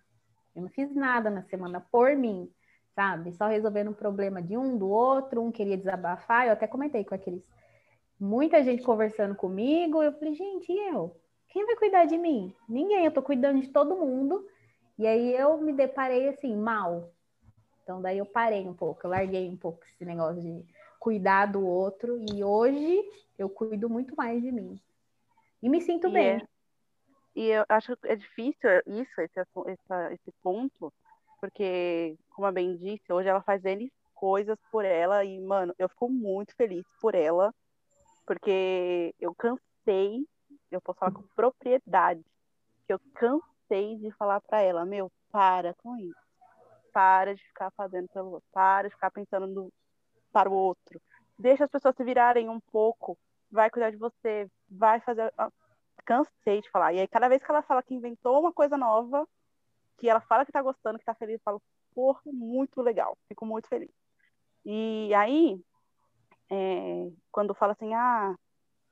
[0.55, 2.51] Eu não fiz nada na semana por mim,
[2.95, 3.31] sabe?
[3.31, 6.47] Só resolvendo um problema de um, do outro, um queria desabafar.
[6.47, 7.43] Eu até comentei com aqueles.
[8.19, 10.01] Muita gente conversando comigo.
[10.01, 11.15] Eu falei, gente, e eu?
[11.49, 12.55] Quem vai cuidar de mim?
[12.67, 14.43] Ninguém, eu tô cuidando de todo mundo.
[14.97, 17.13] E aí eu me deparei assim, mal.
[17.83, 20.65] Então daí eu parei um pouco, eu larguei um pouco esse negócio de
[20.99, 22.17] cuidar do outro.
[22.33, 22.99] E hoje
[23.37, 24.81] eu cuido muito mais de mim.
[25.61, 26.47] E me sinto e bem.
[27.37, 30.91] E eu acho que é difícil isso, esse, esse, esse ponto,
[31.39, 35.87] porque, como a Ben disse, hoje ela faz N coisas por ela e, mano, eu
[35.87, 37.53] fico muito feliz por ela,
[38.25, 40.25] porque eu cansei,
[40.71, 42.25] eu posso falar com propriedade,
[42.87, 46.19] que eu cansei de falar para ela, meu, para com isso.
[46.91, 49.71] Para de ficar fazendo pelo outro, para de ficar pensando no,
[50.33, 50.99] para o outro.
[51.37, 53.15] Deixa as pessoas se virarem um pouco,
[53.51, 55.31] vai cuidar de você, vai fazer
[56.05, 56.93] cansei de falar.
[56.93, 59.27] E aí, cada vez que ela fala que inventou uma coisa nova,
[59.97, 61.61] que ela fala que tá gostando, que tá feliz, eu falo,
[61.93, 63.91] porra, muito legal, fico muito feliz.
[64.65, 65.59] E aí,
[66.51, 68.35] é, quando fala assim, ah,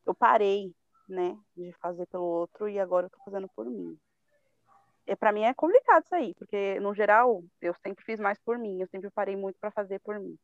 [0.06, 0.74] eu parei,
[1.08, 3.98] né, de fazer pelo outro e agora eu tô fazendo por mim.
[5.08, 8.58] É, para mim é complicado isso aí, porque no geral eu sempre fiz mais por
[8.58, 10.38] mim, eu sempre parei muito para fazer por mim.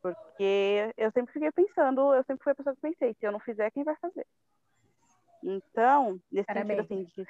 [0.00, 3.40] Porque eu sempre fiquei pensando, eu sempre fui a pessoa que pensei, se eu não
[3.40, 4.26] fizer, quem vai fazer?
[5.42, 6.86] Então, nesse Parabéns.
[6.86, 7.28] sentido assim, de,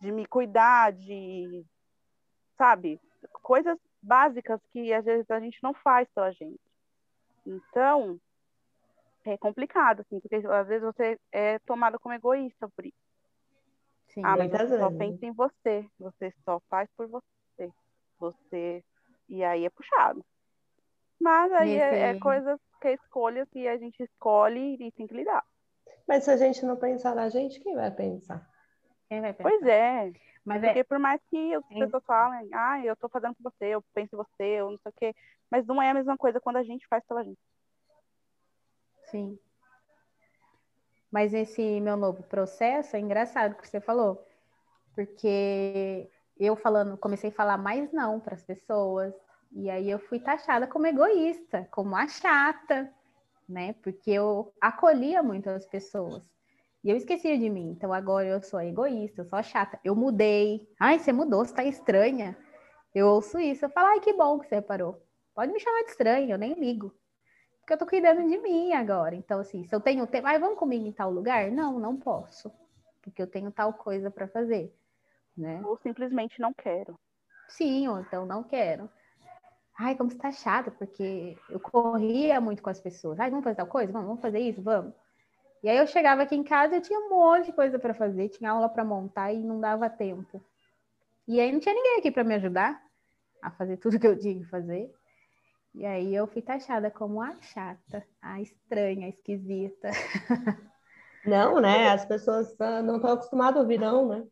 [0.00, 1.64] de me cuidar, de,
[2.56, 3.00] sabe,
[3.42, 6.60] coisas básicas que às vezes a gente não faz pela gente.
[7.46, 8.20] Então,
[9.24, 13.08] é complicado, assim, porque às vezes você é tomado como egoísta por isso.
[14.08, 17.70] Sim, ah, mas você só pensa em você, você só faz por você.
[18.18, 18.84] Você.
[19.28, 20.24] E aí é puxado.
[21.20, 25.14] Mas aí é, é coisas que é escolhas que a gente escolhe e tem que
[25.14, 25.44] lidar.
[26.06, 28.48] Mas se a gente não pensar na gente, quem vai pensar?
[29.08, 29.50] Quem vai pensar?
[29.50, 30.12] Pois é.
[30.44, 30.84] Mas Porque é...
[30.84, 34.16] por mais que as pessoas falem, ah, eu tô fazendo por você, eu penso em
[34.16, 35.16] você, eu não sei o quê,
[35.50, 37.38] mas não é a mesma coisa quando a gente faz pela gente.
[39.10, 39.38] Sim.
[41.10, 44.24] Mas esse meu novo processo é engraçado que você falou,
[44.94, 49.14] porque eu falando, comecei a falar mais não para as pessoas,
[49.52, 52.92] e aí eu fui taxada como egoísta, como a chata,
[53.48, 53.72] né?
[53.82, 56.22] Porque eu acolhia muito as pessoas.
[56.84, 57.70] E eu esquecia de mim.
[57.70, 59.80] Então agora eu sou egoísta, eu sou chata.
[59.82, 60.68] Eu mudei.
[60.78, 62.36] Ai, você mudou, você tá estranha.
[62.94, 63.64] Eu ouço isso.
[63.64, 65.02] Eu falo, ai, que bom que você reparou.
[65.34, 66.94] Pode me chamar de estranha, eu nem ligo.
[67.60, 69.14] Porque eu tô cuidando de mim agora.
[69.14, 71.50] Então, assim, se eu tenho tempo, ai, vamos comigo em tal lugar?
[71.50, 72.50] Não, não posso.
[73.02, 74.74] Porque eu tenho tal coisa para fazer.
[75.36, 75.60] Né?
[75.64, 76.98] Ou simplesmente não quero.
[77.48, 78.90] Sim, ou então não quero.
[79.78, 83.20] Ai, como está chato, porque eu corria muito com as pessoas.
[83.20, 83.92] Ai, vamos fazer tal coisa?
[83.92, 84.60] Vamos, vamos fazer isso?
[84.60, 84.92] Vamos.
[85.62, 88.28] E aí eu chegava aqui em casa e tinha um monte de coisa para fazer,
[88.28, 90.44] tinha aula para montar e não dava tempo.
[91.28, 92.82] E aí não tinha ninguém aqui para me ajudar
[93.40, 94.92] a fazer tudo que eu tinha que fazer.
[95.74, 99.90] E aí eu fui taxada como a chata, a estranha, a esquisita.
[101.24, 101.90] Não, né?
[101.90, 104.26] As pessoas não estão acostumadas a ouvir, não, né?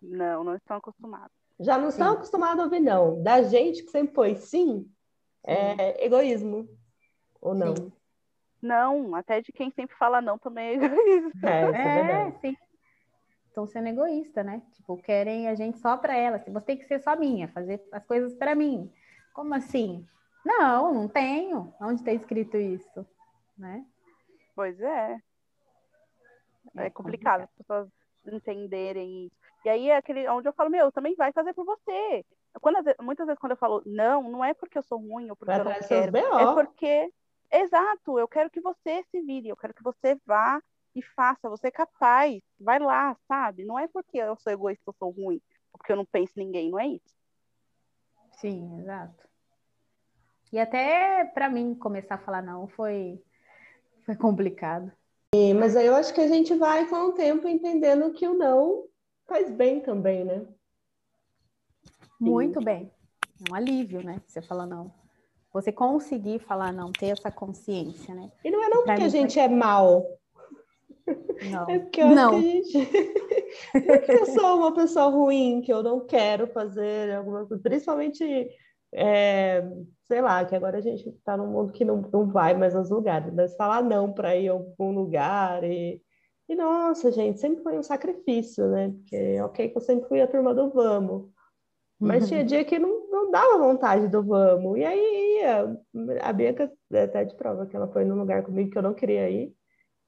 [0.00, 1.32] Não, não estão acostumadas.
[1.60, 3.22] Já não estão acostumados a ouvir não.
[3.22, 4.88] Da gente que sempre foi sim,
[5.44, 6.68] é egoísmo.
[7.40, 7.74] Ou não?
[7.76, 7.92] Sim.
[8.60, 11.32] Não, até de quem sempre fala não também é egoísmo.
[11.44, 12.56] É, é, é sim.
[13.46, 14.62] Estão sendo egoísta, né?
[14.72, 16.44] Tipo, querem a gente só para elas.
[16.44, 18.92] Você tem que ser só minha, fazer as coisas para mim.
[19.32, 20.06] Como assim?
[20.44, 21.74] Não, não tenho.
[21.80, 23.06] Onde está escrito isso?
[23.56, 23.84] Né?
[24.54, 25.20] Pois é.
[26.76, 27.88] É, é complicado, complicado as pessoas
[28.26, 29.47] entenderem isso.
[29.68, 32.24] E aí é aquele onde eu falo, meu, também vai fazer por você.
[32.58, 35.52] quando, muitas vezes quando eu falo não, não é porque eu sou ruim ou porque
[35.52, 36.16] Vai eu não quero.
[36.16, 37.12] É porque,
[37.52, 40.58] exato, eu quero que você se vire, eu quero que você vá
[40.94, 43.66] e faça, você é capaz, vai lá, sabe?
[43.66, 45.38] Não é porque eu sou egoísta, eu sou ruim,
[45.70, 47.14] porque eu não penso em ninguém, não é isso.
[48.40, 49.28] Sim, exato.
[50.50, 53.22] E até para mim começar a falar não foi,
[54.06, 54.90] foi complicado.
[55.34, 58.32] E, mas aí eu acho que a gente vai com o tempo entendendo que o
[58.32, 58.88] não
[59.28, 60.44] faz bem também, né?
[62.18, 62.64] Muito Sim.
[62.64, 62.92] bem.
[63.46, 64.20] É um alívio, né?
[64.26, 64.92] Você fala não.
[65.52, 68.30] Você conseguir falar não, ter essa consciência, né?
[68.44, 70.04] E não é não porque a gente é mal.
[71.50, 71.68] Não.
[71.70, 72.36] É porque eu não.
[72.36, 73.86] acho que a gente.
[73.86, 77.62] não é que eu sou uma pessoa ruim, que eu não quero fazer alguma coisa,
[77.62, 78.50] principalmente
[78.92, 79.62] é,
[80.04, 82.90] sei lá, que agora a gente está num mundo que não, não vai mais aos
[82.90, 86.02] lugares, mas falar não para ir a algum lugar e,
[86.48, 88.90] e, nossa, gente, sempre foi um sacrifício, né?
[88.90, 91.30] Porque, ok, que eu sempre fui a turma do vamos,
[91.98, 92.28] mas uhum.
[92.28, 95.76] tinha dia que não, não dava vontade do vamos, e aí ia.
[96.22, 98.94] A Bianca é até de prova que ela foi num lugar comigo que eu não
[98.94, 99.54] queria ir,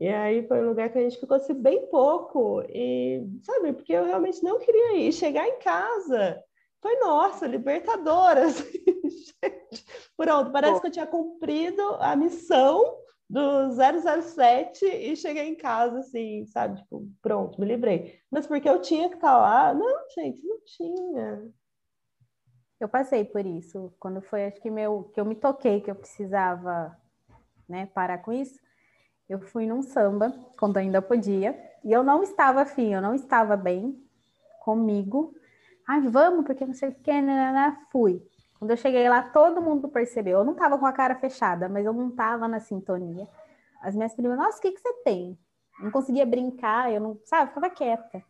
[0.01, 3.93] e aí foi um lugar que a gente ficou assim bem pouco, e sabe, porque
[3.93, 6.43] eu realmente não queria ir, chegar em casa
[6.81, 8.49] foi nossa, libertadora.
[8.51, 9.85] Gente,
[10.17, 10.81] pronto, parece Pô.
[10.81, 12.99] que eu tinha cumprido a missão
[13.31, 16.83] do 007 e cheguei em casa assim, sabe?
[16.83, 18.21] Tipo, pronto, me livrei.
[18.29, 19.73] Mas porque eu tinha que estar lá?
[19.73, 21.49] Não, gente, não tinha.
[22.81, 23.95] Eu passei por isso.
[24.01, 26.97] Quando foi, acho que meu, que eu me toquei que eu precisava,
[27.69, 28.59] né, parar com isso.
[29.29, 33.57] Eu fui num samba quando ainda podia e eu não estava afim, eu não estava
[33.57, 33.97] bem
[34.65, 35.33] comigo
[35.93, 38.23] Ai, vamos, porque não sei o que, né, né, né, fui.
[38.61, 40.41] Quando eu cheguei lá, todo mundo percebeu.
[40.41, 43.27] Eu não tava com a cara fechada, mas eu não tava na sintonia.
[43.81, 45.39] As minhas primas, nossa, o que, que você tem?
[45.83, 48.23] não conseguia brincar, eu não, sabe, ficava quieta.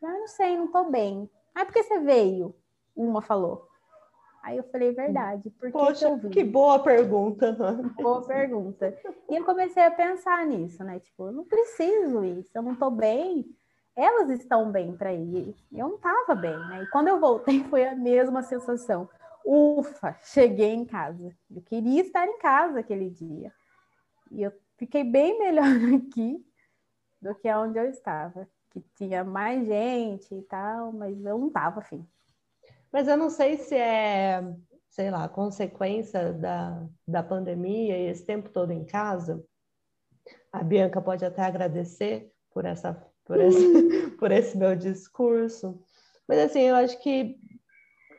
[0.00, 1.28] Eu ah, não sei, não tô bem.
[1.54, 2.54] Ai, por que você veio?
[2.96, 3.68] Uma falou.
[4.42, 5.50] Aí eu falei, verdade.
[5.50, 6.30] Por Poxa, que eu vim?
[6.30, 7.52] Que boa pergunta.
[8.00, 8.98] Boa pergunta.
[9.28, 10.98] E eu comecei a pensar nisso, né?
[10.98, 13.44] Tipo, eu não preciso isso, eu não tô bem
[13.96, 15.54] elas estão bem para ir.
[15.72, 16.82] Eu não estava bem, né?
[16.82, 19.08] E quando eu voltei foi a mesma sensação.
[19.44, 21.36] Ufa, cheguei em casa.
[21.50, 23.52] Eu queria estar em casa aquele dia.
[24.30, 25.64] E eu fiquei bem melhor
[25.94, 26.44] aqui
[27.20, 31.80] do que onde eu estava, que tinha mais gente e tal, mas eu não estava
[31.80, 32.06] afim.
[32.92, 34.42] Mas eu não sei se é,
[34.88, 39.44] sei lá, consequência da, da pandemia e esse tempo todo em casa.
[40.52, 45.80] A Bianca pode até agradecer por essa por esse, por esse meu discurso.
[46.28, 47.38] Mas assim, eu acho que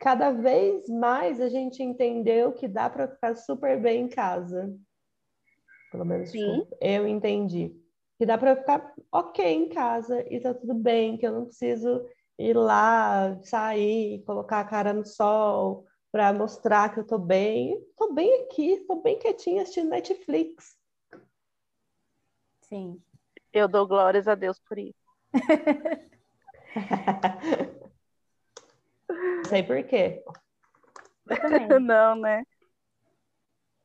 [0.06, 4.72] cada vez mais a gente entendeu que dá para ficar super bem em casa.
[5.92, 7.76] Pelo menos tipo, eu entendi.
[8.20, 12.08] Que dá para ficar ok em casa e tá tudo bem, que eu não preciso
[12.38, 17.84] ir lá, sair, colocar a cara no sol para mostrar que eu tô bem.
[17.98, 20.78] Tô bem aqui, tô bem quietinha assistindo Netflix.
[22.62, 23.02] Sim.
[23.52, 24.94] Eu dou glórias a Deus por isso.
[29.48, 30.24] Sei por quê.
[31.82, 32.44] Não, né?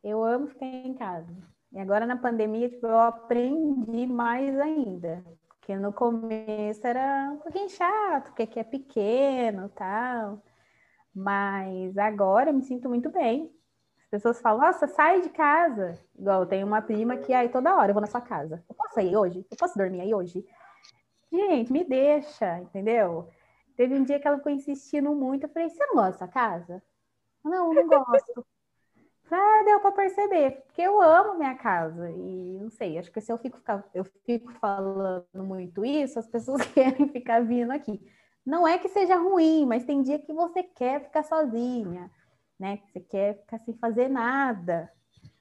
[0.03, 1.35] Eu amo ficar em casa.
[1.73, 5.25] E agora na pandemia, tipo, eu aprendi mais ainda.
[5.49, 10.43] Porque no começo era um pouquinho chato, porque aqui é pequeno tal.
[11.15, 13.53] Mas agora eu me sinto muito bem.
[13.99, 15.99] As pessoas falam, nossa, sai de casa.
[16.19, 18.65] Igual eu tenho uma prima que aí toda hora eu vou na sua casa.
[18.69, 19.47] Eu posso sair hoje?
[19.51, 20.45] Eu posso dormir aí hoje?
[21.31, 23.29] Gente, me deixa, entendeu?
[23.77, 25.45] Teve um dia que ela ficou insistindo muito.
[25.45, 26.83] Eu falei, você não gosta da casa?
[27.45, 28.47] Não, não gosto.
[29.31, 32.11] ah, deu para perceber, porque eu amo minha casa.
[32.11, 33.59] E não sei, acho que se eu fico,
[33.95, 38.01] eu fico falando muito isso, as pessoas querem ficar vindo aqui.
[38.45, 42.11] Não é que seja ruim, mas tem dia que você quer ficar sozinha,
[42.59, 42.81] né?
[42.87, 44.91] Você quer ficar sem fazer nada.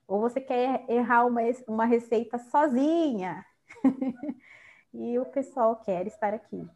[0.07, 3.45] Ou você quer errar uma, uma receita sozinha.
[4.93, 6.67] e o pessoal quer estar aqui.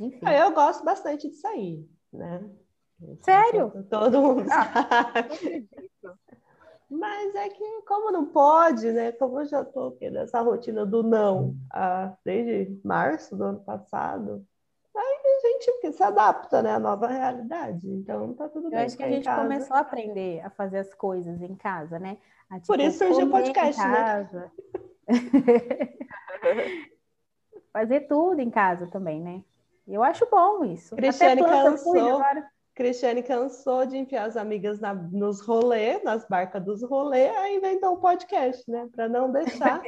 [0.00, 0.20] Enfim.
[0.24, 2.48] Ah, eu gosto bastante de sair, né?
[3.20, 3.72] Sério?
[3.88, 5.12] Todo mundo ah.
[6.90, 9.12] Mas é que, como não pode, né?
[9.12, 14.44] Como eu já estou nessa rotina do não ah, desde março do ano passado,
[14.96, 17.88] aí a gente se adapta né, à nova realidade.
[17.90, 18.78] Então tá tudo bem.
[18.78, 19.42] Eu acho que a gente casa.
[19.42, 22.16] começou a aprender a fazer as coisas em casa, né?
[22.48, 24.28] A, tipo, Por isso surgiu o podcast, né?
[27.70, 29.44] Fazer tudo em casa também, né?
[29.88, 30.94] Eu acho bom isso.
[30.94, 32.20] Cristiane cansou.
[32.74, 37.94] Cristiane cansou de enfiar as amigas na, nos rolês, nas barcas dos rolês, aí inventou
[37.94, 38.88] um podcast, né?
[38.94, 39.82] Para não deixar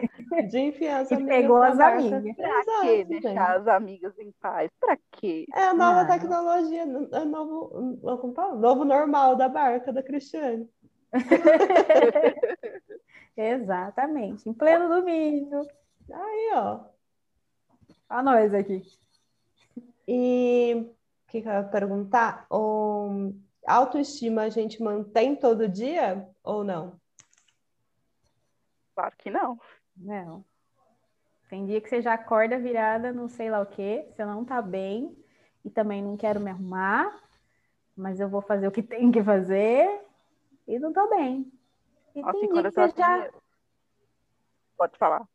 [0.48, 1.36] de enfiar as e amigas.
[1.36, 1.98] pegou as barca.
[2.16, 2.34] amigas.
[2.34, 3.38] Pra Exato, que deixar gente.
[3.38, 4.68] as amigas em paz?
[4.80, 5.46] Para quê?
[5.54, 8.56] É a nova tecnologia, é novo, como fala?
[8.56, 10.68] novo normal da barca da Cristiane.
[13.36, 15.60] Exatamente, em pleno domingo.
[16.12, 16.80] Aí, ó.
[18.08, 18.82] A nós aqui.
[20.06, 20.74] E
[21.26, 22.46] o que, que eu ia perguntar?
[22.50, 27.00] Um, autoestima a gente mantém todo dia ou não?
[28.94, 29.58] Claro que não.
[29.96, 30.44] Não.
[31.48, 34.62] Tem dia que você já acorda virada não sei lá o quê, você não tá
[34.62, 35.16] bem
[35.64, 37.20] e também não quero me arrumar,
[37.96, 40.00] mas eu vou fazer o que tem que fazer
[40.66, 41.52] e não tô bem.
[42.14, 43.30] E Nossa, tem dia que você já...
[44.76, 45.28] Pode falar.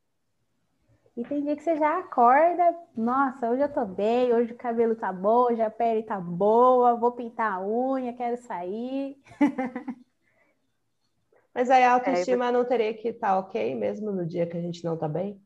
[1.18, 4.96] E tem dia que você já acorda, nossa, hoje eu tô bem, hoje o cabelo
[4.98, 9.18] tá bom, hoje a pele tá boa, vou pintar a unha, quero sair.
[11.54, 14.58] Mas aí a autoestima é, não teria que estar tá ok mesmo no dia que
[14.58, 15.42] a gente não tá bem?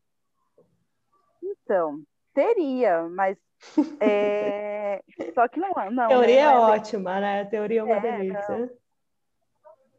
[1.44, 2.02] Então,
[2.34, 3.38] teria, mas
[4.02, 5.04] é...
[5.36, 6.52] só que não, não Teoria né?
[6.52, 7.42] não é, é ótima, né?
[7.42, 8.58] A teoria é uma é, delícia.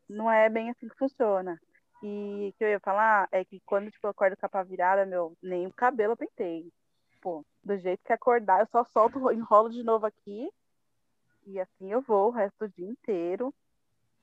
[0.09, 1.61] Não, não é bem assim que funciona.
[2.03, 4.63] E o que eu ia falar é que quando tipo, eu acordo com a capa
[4.63, 6.73] virada, meu, nem o cabelo eu pentei.
[7.21, 10.49] Pô, do jeito que acordar, eu só solto, enrolo de novo aqui.
[11.47, 13.53] E assim eu vou o resto do dia inteiro.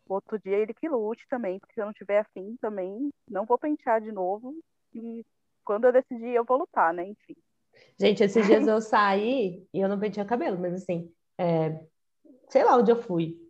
[0.08, 3.58] Outro dia ele que lute também, porque se eu não tiver afim também, não vou
[3.58, 4.56] pentear de novo.
[4.94, 5.26] E
[5.64, 7.06] quando eu decidir, eu vou lutar, né?
[7.06, 7.36] Enfim.
[8.00, 11.80] Gente, esses dias eu saí e eu não pentei o cabelo, mas assim, é...
[12.50, 13.47] sei lá onde eu fui.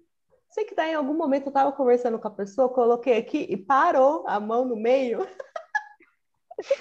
[0.57, 3.55] Sei que daí em algum momento eu tava conversando com a pessoa, coloquei aqui e
[3.55, 5.19] parou a mão no meio.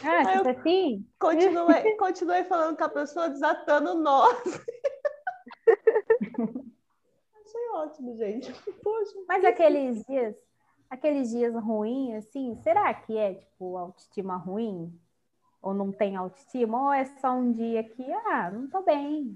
[0.02, 1.06] Ah, tipo assim?
[1.18, 4.34] Continuei, continuei falando com a pessoa, desatando nós.
[7.44, 8.50] Achei ótimo, gente.
[8.82, 10.34] Poxa, Mas aqueles dias,
[10.88, 14.98] aqueles dias ruins, assim, será que é tipo autoestima ruim?
[15.60, 16.82] Ou não tem autoestima?
[16.82, 19.34] Ou é só um dia que, ah, não tô bem.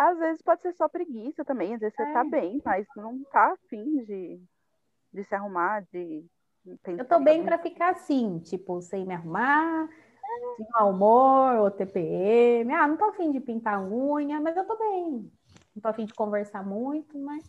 [0.00, 2.06] Às vezes pode ser só preguiça também, às vezes é.
[2.06, 2.24] você tá é.
[2.24, 4.42] bem, mas não tá afim de,
[5.12, 6.24] de se arrumar, de.
[6.86, 9.88] Eu tô bem para ficar assim, tipo, sem me arrumar,
[10.58, 12.72] de mau humor, ou TPM.
[12.72, 15.30] Ah, não tô afim de pintar unha, mas eu tô bem.
[15.74, 17.44] Não tô afim de conversar muito, mas.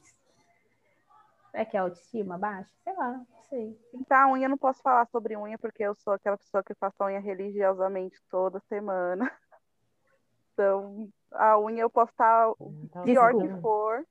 [1.54, 2.70] É que a autoestima baixa?
[2.84, 3.80] Sei lá, não sei.
[3.93, 7.02] Pintar unha, eu não posso falar sobre unha, porque eu sou aquela pessoa que faço
[7.02, 9.32] unha religiosamente toda semana.
[10.54, 12.52] Então, a unha eu posso estar
[12.84, 14.06] então, pior que for.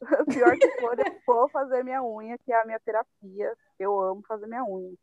[0.32, 3.54] pior que for, eu vou fazer minha unha, que é a minha terapia.
[3.78, 4.94] Eu amo fazer minha unha.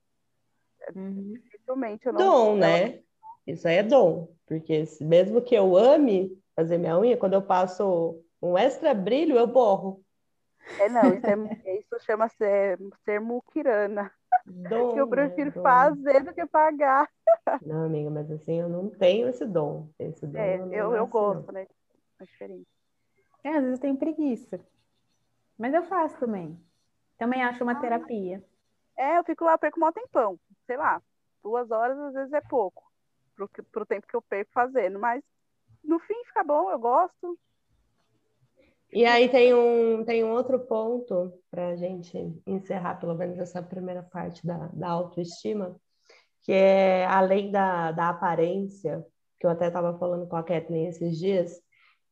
[0.95, 1.33] Uhum.
[1.33, 2.19] Dificilmente eu não.
[2.19, 3.01] Dom, né?
[3.45, 4.27] Isso aí é dom.
[4.45, 9.47] Porque mesmo que eu ame fazer minha unha, quando eu passo um extra brilho, eu
[9.47, 10.03] borro.
[10.79, 11.33] É, não, isso, é,
[11.79, 14.11] isso chama ser, ser muquirana.
[14.49, 15.61] Dom, que eu prefiro dom.
[15.61, 17.09] fazer do que pagar.
[17.61, 19.89] Não, amiga, mas assim, eu não tenho esse dom.
[19.99, 21.67] Esse dom é, eu, eu, eu gosto, né?
[22.19, 22.67] É diferente.
[23.43, 24.59] É, às vezes eu tenho preguiça.
[25.57, 26.57] Mas eu faço também.
[27.17, 28.43] Também acho uma ah, terapia.
[28.95, 30.39] É, eu fico lá, perco um tempão.
[30.65, 31.01] Sei lá,
[31.43, 32.89] duas horas às vezes é pouco.
[33.35, 34.97] Pro, pro tempo que eu perco fazendo.
[34.97, 35.23] Mas
[35.83, 37.37] no fim fica bom, eu gosto.
[38.91, 43.61] E aí tem um, tem um outro ponto para a gente encerrar, pelo menos essa
[43.61, 45.75] primeira parte da, da autoestima,
[46.41, 49.05] que é além da, da aparência,
[49.39, 51.61] que eu até estava falando com a Kathleen esses dias,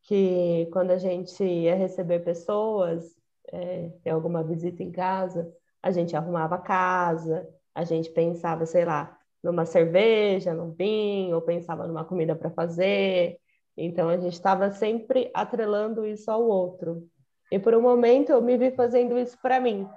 [0.03, 3.03] que quando a gente ia receber pessoas,
[3.51, 5.51] é, ter alguma visita em casa,
[5.81, 11.41] a gente arrumava a casa, a gente pensava, sei lá, numa cerveja, num vinho, ou
[11.41, 13.39] pensava numa comida para fazer,
[13.77, 17.07] então a gente estava sempre atrelando isso ao outro.
[17.51, 19.87] E por um momento eu me vi fazendo isso para mim.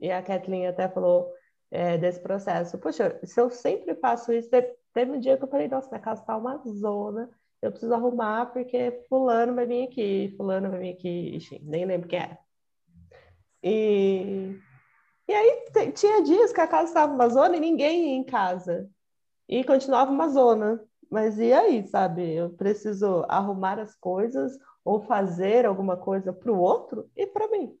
[0.00, 1.32] E a Kathleen até falou
[1.70, 2.78] é, desse processo.
[2.78, 4.48] Poxa, se eu sempre faço isso,
[4.92, 7.28] teve um dia que eu falei, nossa, minha casa está uma zona,
[7.60, 12.08] eu preciso arrumar porque fulano vai vir aqui, fulano vai vir aqui, Ixi, nem lembro
[12.08, 12.38] quem era.
[13.62, 14.58] E,
[15.28, 18.88] e aí tinha dias que a casa estava uma zona e ninguém ia em casa.
[19.48, 20.80] E continuava uma zona.
[21.10, 22.34] Mas e aí, sabe?
[22.34, 27.76] Eu preciso arrumar as coisas ou fazer alguma coisa para o outro e para mim.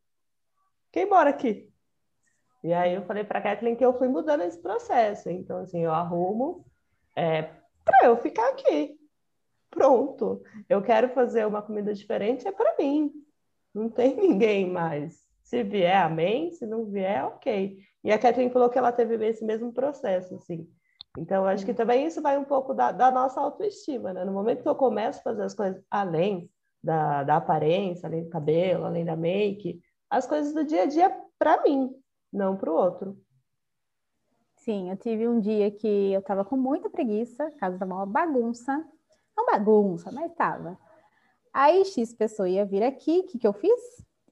[0.92, 1.70] Quem mora aqui?
[2.62, 5.30] E aí eu falei para a Kathleen que eu fui mudando esse processo.
[5.30, 6.64] Então, assim, eu arrumo
[7.14, 7.42] é,
[7.84, 8.98] para eu ficar aqui.
[9.70, 10.42] Pronto.
[10.68, 13.12] Eu quero fazer uma comida diferente, é para mim.
[13.74, 15.24] Não tem ninguém mais.
[15.42, 16.50] Se vier, amém.
[16.52, 17.78] Se não vier, ok.
[18.02, 20.68] E a Kathleen falou que ela teve esse mesmo processo, assim.
[21.16, 24.24] Então, acho que também isso vai um pouco da, da, nossa autoestima, né?
[24.24, 26.50] No momento que eu começo a fazer as coisas além
[26.82, 31.16] da, da aparência, além do cabelo, além da make, as coisas do dia a dia
[31.38, 31.90] para mim,
[32.32, 33.18] não para o outro.
[34.56, 38.06] Sim, eu tive um dia que eu estava com muita preguiça, a casa estava uma
[38.06, 38.84] bagunça.
[39.36, 40.78] Não bagunça, mas estava.
[41.52, 43.80] Aí X pessoa ia vir aqui, o que, que eu fiz?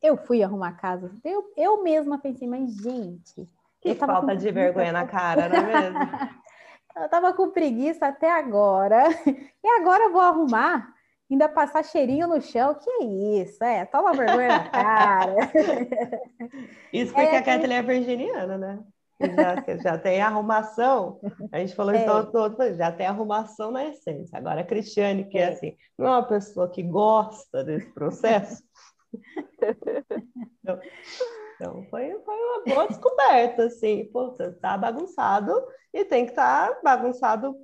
[0.02, 1.10] Eu fui arrumar a casa.
[1.24, 3.48] Eu, eu mesma pensei, mas gente.
[3.80, 5.98] Que falta de vergonha na cara, não é mesmo?
[6.96, 9.04] eu estava com preguiça até agora.
[9.64, 10.94] E agora eu vou arrumar
[11.30, 13.04] ainda passar cheirinho no chão, que
[13.40, 15.34] isso, é, toma vergonha na cara.
[16.92, 18.84] Isso porque é, a Kathleen é virginiana, né?
[19.20, 21.18] Já, já tem arrumação,
[21.50, 22.04] a gente falou é.
[22.04, 24.36] isso todo, já tem arrumação na essência.
[24.36, 25.42] Agora, a Cristiane, que é.
[25.42, 28.62] é assim, não é uma pessoa que gosta desse processo.
[30.62, 30.78] então,
[31.64, 34.10] então foi, foi uma boa descoberta, assim,
[34.60, 35.50] tá bagunçado
[35.92, 37.56] e tem que estar tá bagunçado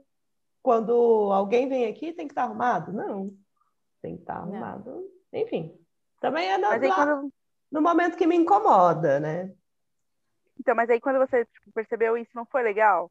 [0.62, 2.92] quando alguém vem aqui, tem que estar tá arrumado?
[2.92, 3.30] Não,
[4.00, 4.90] tem que estar tá arrumado.
[4.90, 5.40] Não.
[5.40, 5.78] Enfim,
[6.18, 7.32] também é no, quando...
[7.70, 9.52] no momento que me incomoda, né?
[10.58, 13.10] Então, mas aí quando você tipo, percebeu isso, não foi legal?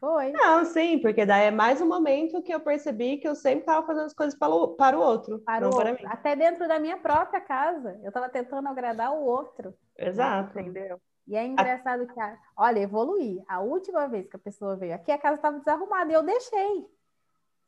[0.00, 0.32] Foi.
[0.32, 3.86] Não, sim, porque daí é mais um momento que eu percebi que eu sempre estava
[3.86, 5.94] fazendo as coisas para o, para o outro, para o outro.
[5.94, 5.98] mim.
[6.06, 9.74] Até dentro da minha própria casa, eu estava tentando agradar o outro.
[9.96, 10.58] Exato.
[10.58, 11.00] Entendeu?
[11.26, 12.36] E é engraçado que, a...
[12.56, 13.42] olha, evoluir.
[13.48, 16.86] A última vez que a pessoa veio aqui, a casa estava desarrumada e eu deixei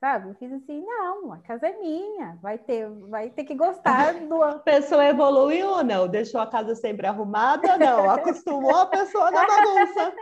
[0.00, 0.28] sabe?
[0.28, 4.42] Eu fiz assim, não, a casa é minha, vai ter, vai ter que gostar do.
[4.42, 6.08] A pessoa evoluiu ou não?
[6.08, 7.76] Deixou a casa sempre arrumada?
[7.78, 10.14] Não, acostumou a pessoa na bagunça.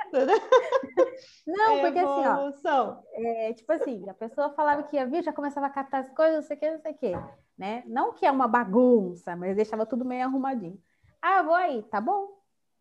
[1.47, 5.67] não, porque assim, ó, é, tipo assim, a pessoa falava que ia vir, já começava
[5.67, 7.13] a catar as coisas, não sei o que, não sei o que,
[7.59, 7.83] né?
[7.87, 10.79] Não que é uma bagunça, mas deixava tudo meio arrumadinho.
[11.21, 12.29] Ah, vou aí, tá bom.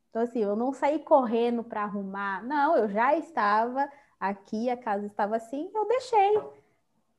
[0.10, 3.90] Então, assim, eu não saí correndo para arrumar, não, eu já estava
[4.20, 6.40] aqui, a casa estava assim, eu deixei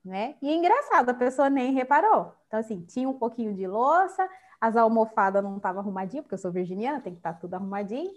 [0.04, 0.36] né?
[0.42, 2.34] E é engraçado, a pessoa nem reparou.
[2.46, 4.28] Então, assim, tinha um pouquinho de louça,
[4.60, 8.10] as almofadas não estavam arrumadinhas, porque eu sou virginiana, tem que estar tá tudo arrumadinho.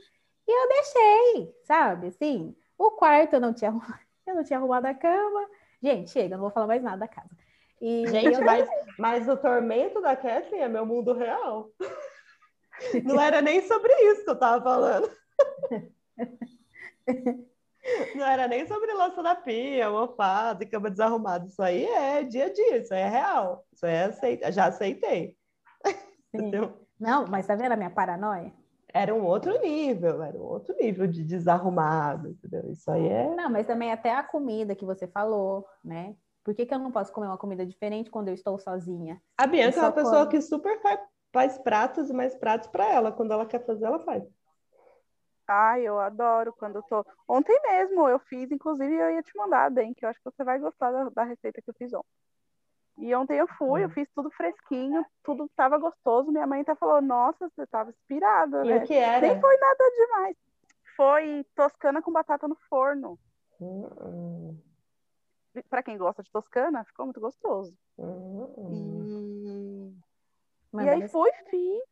[0.47, 2.07] E eu deixei, sabe?
[2.07, 5.47] Assim, o quarto eu não tinha arrumado, eu não tinha arrumado a cama.
[5.81, 7.29] Gente, chega, não vou falar mais nada da casa.
[7.81, 8.67] E Gente, mas,
[8.97, 11.71] mas o tormento da Kathleen é meu mundo real.
[13.03, 15.09] Não era nem sobre isso que eu tava falando.
[18.15, 21.45] Não era nem sobre louça da pia, almofada e cama desarrumada.
[21.47, 23.65] Isso aí é dia a dia, isso aí é real.
[23.73, 25.35] Isso aí é aceita, já aceitei.
[26.99, 28.51] Não, mas tá vendo a minha paranoia?
[28.93, 32.71] Era um outro nível, era um outro nível de desarrumado, entendeu?
[32.71, 33.35] Isso aí é.
[33.35, 36.15] Não, mas também até a comida que você falou, né?
[36.43, 39.21] Por que, que eu não posso comer uma comida diferente quando eu estou sozinha?
[39.37, 40.99] A Bianca é uma pessoa que super faz,
[41.33, 43.11] faz pratos e mais pratos para ela.
[43.11, 44.23] Quando ela quer fazer, ela faz.
[45.47, 47.05] Ai, eu adoro quando eu tô.
[47.27, 50.43] Ontem mesmo eu fiz, inclusive eu ia te mandar bem, que eu acho que você
[50.43, 52.05] vai gostar da, da receita que eu fiz ontem.
[52.97, 53.91] E ontem eu fui, eu hum.
[53.91, 56.31] fiz tudo fresquinho, tudo tava gostoso.
[56.31, 58.75] Minha mãe até falou: Nossa, você tava inspirada, né?
[58.75, 59.25] E o que era?
[59.25, 60.37] Nem foi nada demais.
[60.95, 63.17] Foi toscana com batata no forno.
[63.61, 64.57] Hum.
[65.69, 67.73] Para quem gosta de toscana, ficou muito gostoso.
[67.97, 69.95] Hum.
[70.73, 70.83] E...
[70.83, 71.83] e aí fui, fiz.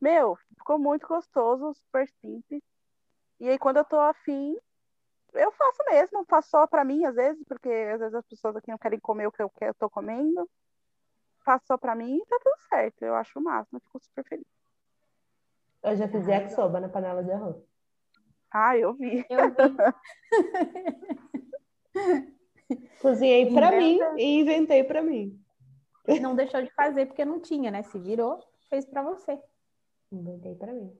[0.00, 2.62] Meu, ficou muito gostoso, super simples.
[3.40, 4.56] E aí, quando eu tô afim,
[5.34, 8.70] eu faço mesmo, faço só para mim, às vezes, porque às vezes as pessoas aqui
[8.70, 10.48] não querem comer o que eu, que eu tô comendo.
[11.44, 13.02] Faço só para mim e tá tudo certo.
[13.02, 14.46] Eu acho o máximo, eu fico super feliz.
[15.82, 17.56] Eu já fiz yakisoba na panela de arroz.
[18.50, 19.24] Ah, eu vi.
[19.28, 19.56] Eu vi.
[23.00, 25.42] Cozinhei para mim e inventei para mim.
[26.20, 27.82] Não deixou de fazer porque não tinha, né?
[27.82, 29.40] Se virou, fez para você.
[30.10, 30.96] Inventei para mim.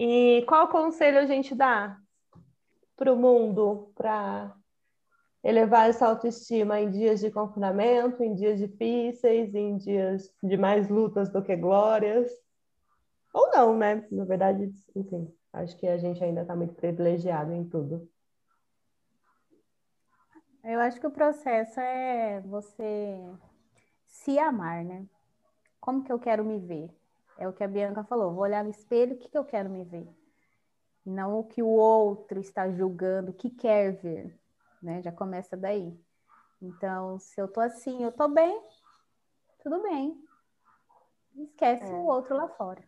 [0.00, 1.98] E qual conselho a gente dá
[2.96, 4.54] para o mundo para
[5.42, 11.32] elevar essa autoestima em dias de confinamento, em dias difíceis, em dias de mais lutas
[11.32, 12.30] do que glórias?
[13.34, 14.06] Ou não, né?
[14.12, 18.08] Na verdade, enfim, acho que a gente ainda está muito privilegiado em tudo.
[20.62, 23.18] Eu acho que o processo é você
[24.06, 25.04] se amar, né?
[25.80, 26.97] Como que eu quero me ver?
[27.38, 28.32] É o que a Bianca falou.
[28.32, 30.08] Vou olhar no espelho, o que, que eu quero me ver?
[31.06, 34.36] Não o que o outro está julgando, o que quer ver.
[34.82, 35.00] Né?
[35.00, 35.96] Já começa daí.
[36.60, 38.60] Então, se eu tô assim, eu tô bem,
[39.62, 40.20] tudo bem.
[41.36, 41.94] Esquece é.
[41.94, 42.82] o outro lá fora.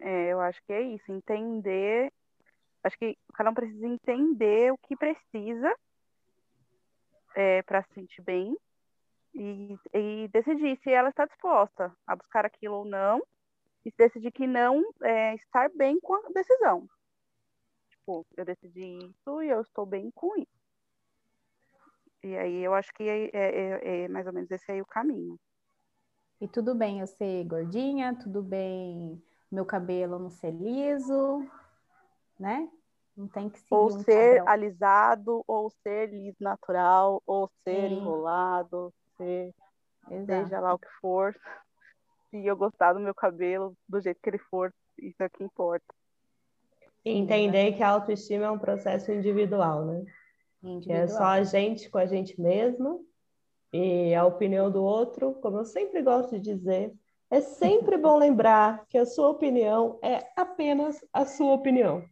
[0.00, 1.10] É, eu acho que é isso.
[1.10, 2.12] Entender.
[2.84, 5.76] Acho que cada um precisa entender o que precisa
[7.34, 8.56] é, para se sentir bem
[9.34, 13.22] e, e decidir se ela está disposta a buscar aquilo ou não,
[13.84, 16.88] e decidir que não é, estar bem com a decisão.
[17.90, 20.62] Tipo, eu decidi isso e eu estou bem com isso.
[22.22, 24.86] E aí eu acho que é, é, é, é mais ou menos esse aí o
[24.86, 25.38] caminho.
[26.40, 31.46] E tudo bem eu ser gordinha, tudo bem meu cabelo não ser liso,
[32.38, 32.68] né?
[33.16, 34.48] Não tem que seguir ou um ser padrão.
[34.48, 37.98] alisado, ou ser liso natural, ou ser Sim.
[37.98, 38.92] enrolado,
[39.22, 39.54] ser
[40.10, 40.44] Exato.
[40.44, 41.34] seja lá o que for.
[42.30, 45.84] Se eu gostar do meu cabelo, do jeito que ele for, isso é que importa.
[47.04, 50.04] Entender que a autoestima é um processo individual, né?
[50.82, 51.28] Que é só Individual.
[51.28, 53.04] a gente com a gente mesmo
[53.72, 56.92] e a opinião do outro, como eu sempre gosto de dizer,
[57.30, 62.04] é sempre bom lembrar que a sua opinião é apenas a sua opinião.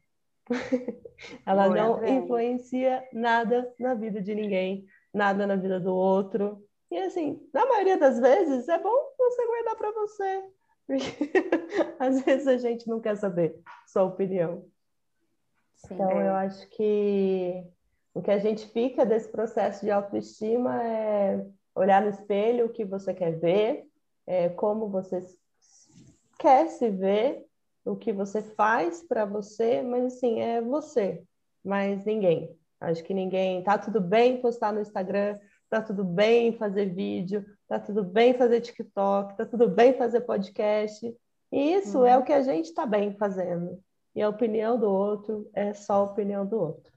[1.47, 6.61] Ela Boa, não influencia nada na vida de ninguém, nada na vida do outro.
[6.91, 10.45] E assim, na maioria das vezes é bom você guardar para você.
[10.87, 11.03] Porque
[11.99, 14.65] às vezes a gente não quer saber sua opinião.
[15.77, 15.95] Sim.
[15.95, 16.29] Então, É.
[16.29, 17.65] eu acho que
[18.13, 22.85] o que a gente fica desse processo de autoestima é olhar no espelho o que
[22.85, 23.87] você quer ver,
[24.27, 25.25] é, como você
[26.39, 27.47] quer se ver,
[27.85, 31.23] o que você faz para você, mas assim, é você,
[31.65, 32.59] mas ninguém.
[32.81, 33.63] Acho que ninguém.
[33.63, 35.39] Tá tudo bem postar no Instagram,
[35.71, 41.17] tá tudo bem fazer vídeo, tá tudo bem fazer TikTok, tá tudo bem fazer podcast.
[41.53, 43.81] E isso é o que a gente está bem fazendo.
[44.15, 46.93] E a opinião do outro é só a opinião do outro.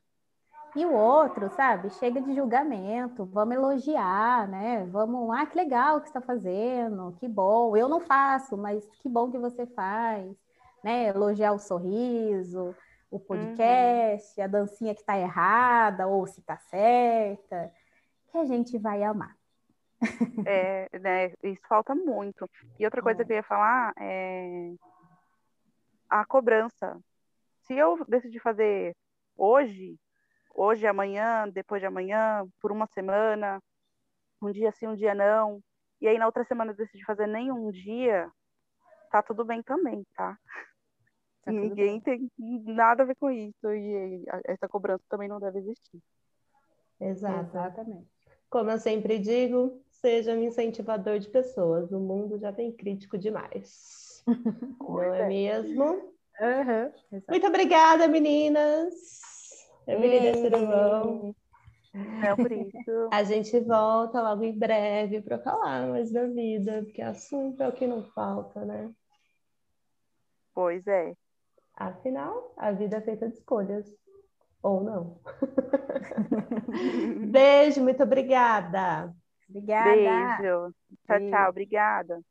[0.76, 1.92] E o outro, sabe?
[1.92, 4.88] Chega de julgamento, vamos elogiar, né?
[4.90, 7.78] Vamos, ah, que legal que você está fazendo, que bom.
[7.78, 10.36] Eu não faço, mas que bom que você faz,
[10.84, 11.10] né?
[11.10, 12.76] Elogiar o sorriso,
[13.12, 17.72] o podcast, a dancinha que está errada ou se está certa,
[18.34, 19.38] que a gente vai amar.
[20.46, 22.50] É, né, isso falta muito.
[22.80, 23.26] E outra coisa É.
[23.26, 24.74] que eu ia falar é
[26.10, 27.00] a cobrança.
[27.62, 28.96] Se eu decidir fazer
[29.38, 29.98] hoje,
[30.54, 33.62] hoje, amanhã, depois de amanhã, por uma semana,
[34.42, 35.62] um dia sim, um dia não,
[36.02, 38.30] e aí na outra semana eu decidir fazer nenhum dia,
[39.12, 40.38] tá tudo bem também, tá?
[41.44, 46.02] Tá Ninguém tem nada a ver com isso e essa cobrança também não deve existir.
[47.00, 47.50] Exato.
[47.50, 48.13] Exatamente.
[48.54, 51.92] Como eu sempre digo, seja um incentivador de pessoas.
[51.92, 54.24] O mundo já tem crítico demais.
[54.80, 55.84] Não é mesmo?
[55.84, 57.22] Uhum.
[57.28, 58.94] Muito obrigada, meninas.
[59.88, 61.36] Emília e Cirulão.
[61.96, 63.10] Não por isso.
[63.12, 67.74] A gente volta logo em breve para falar mais da vida, porque assunto é o
[67.74, 68.94] que não falta, né?
[70.54, 71.16] Pois é.
[71.76, 73.92] Afinal, a vida é feita de escolhas.
[74.64, 75.20] Ou não.
[77.24, 79.14] Beijo, muito obrigada.
[79.50, 80.42] Obrigada.
[80.42, 80.74] Beijo.
[81.06, 81.50] Tchau, tchau.
[81.50, 82.24] Obrigada.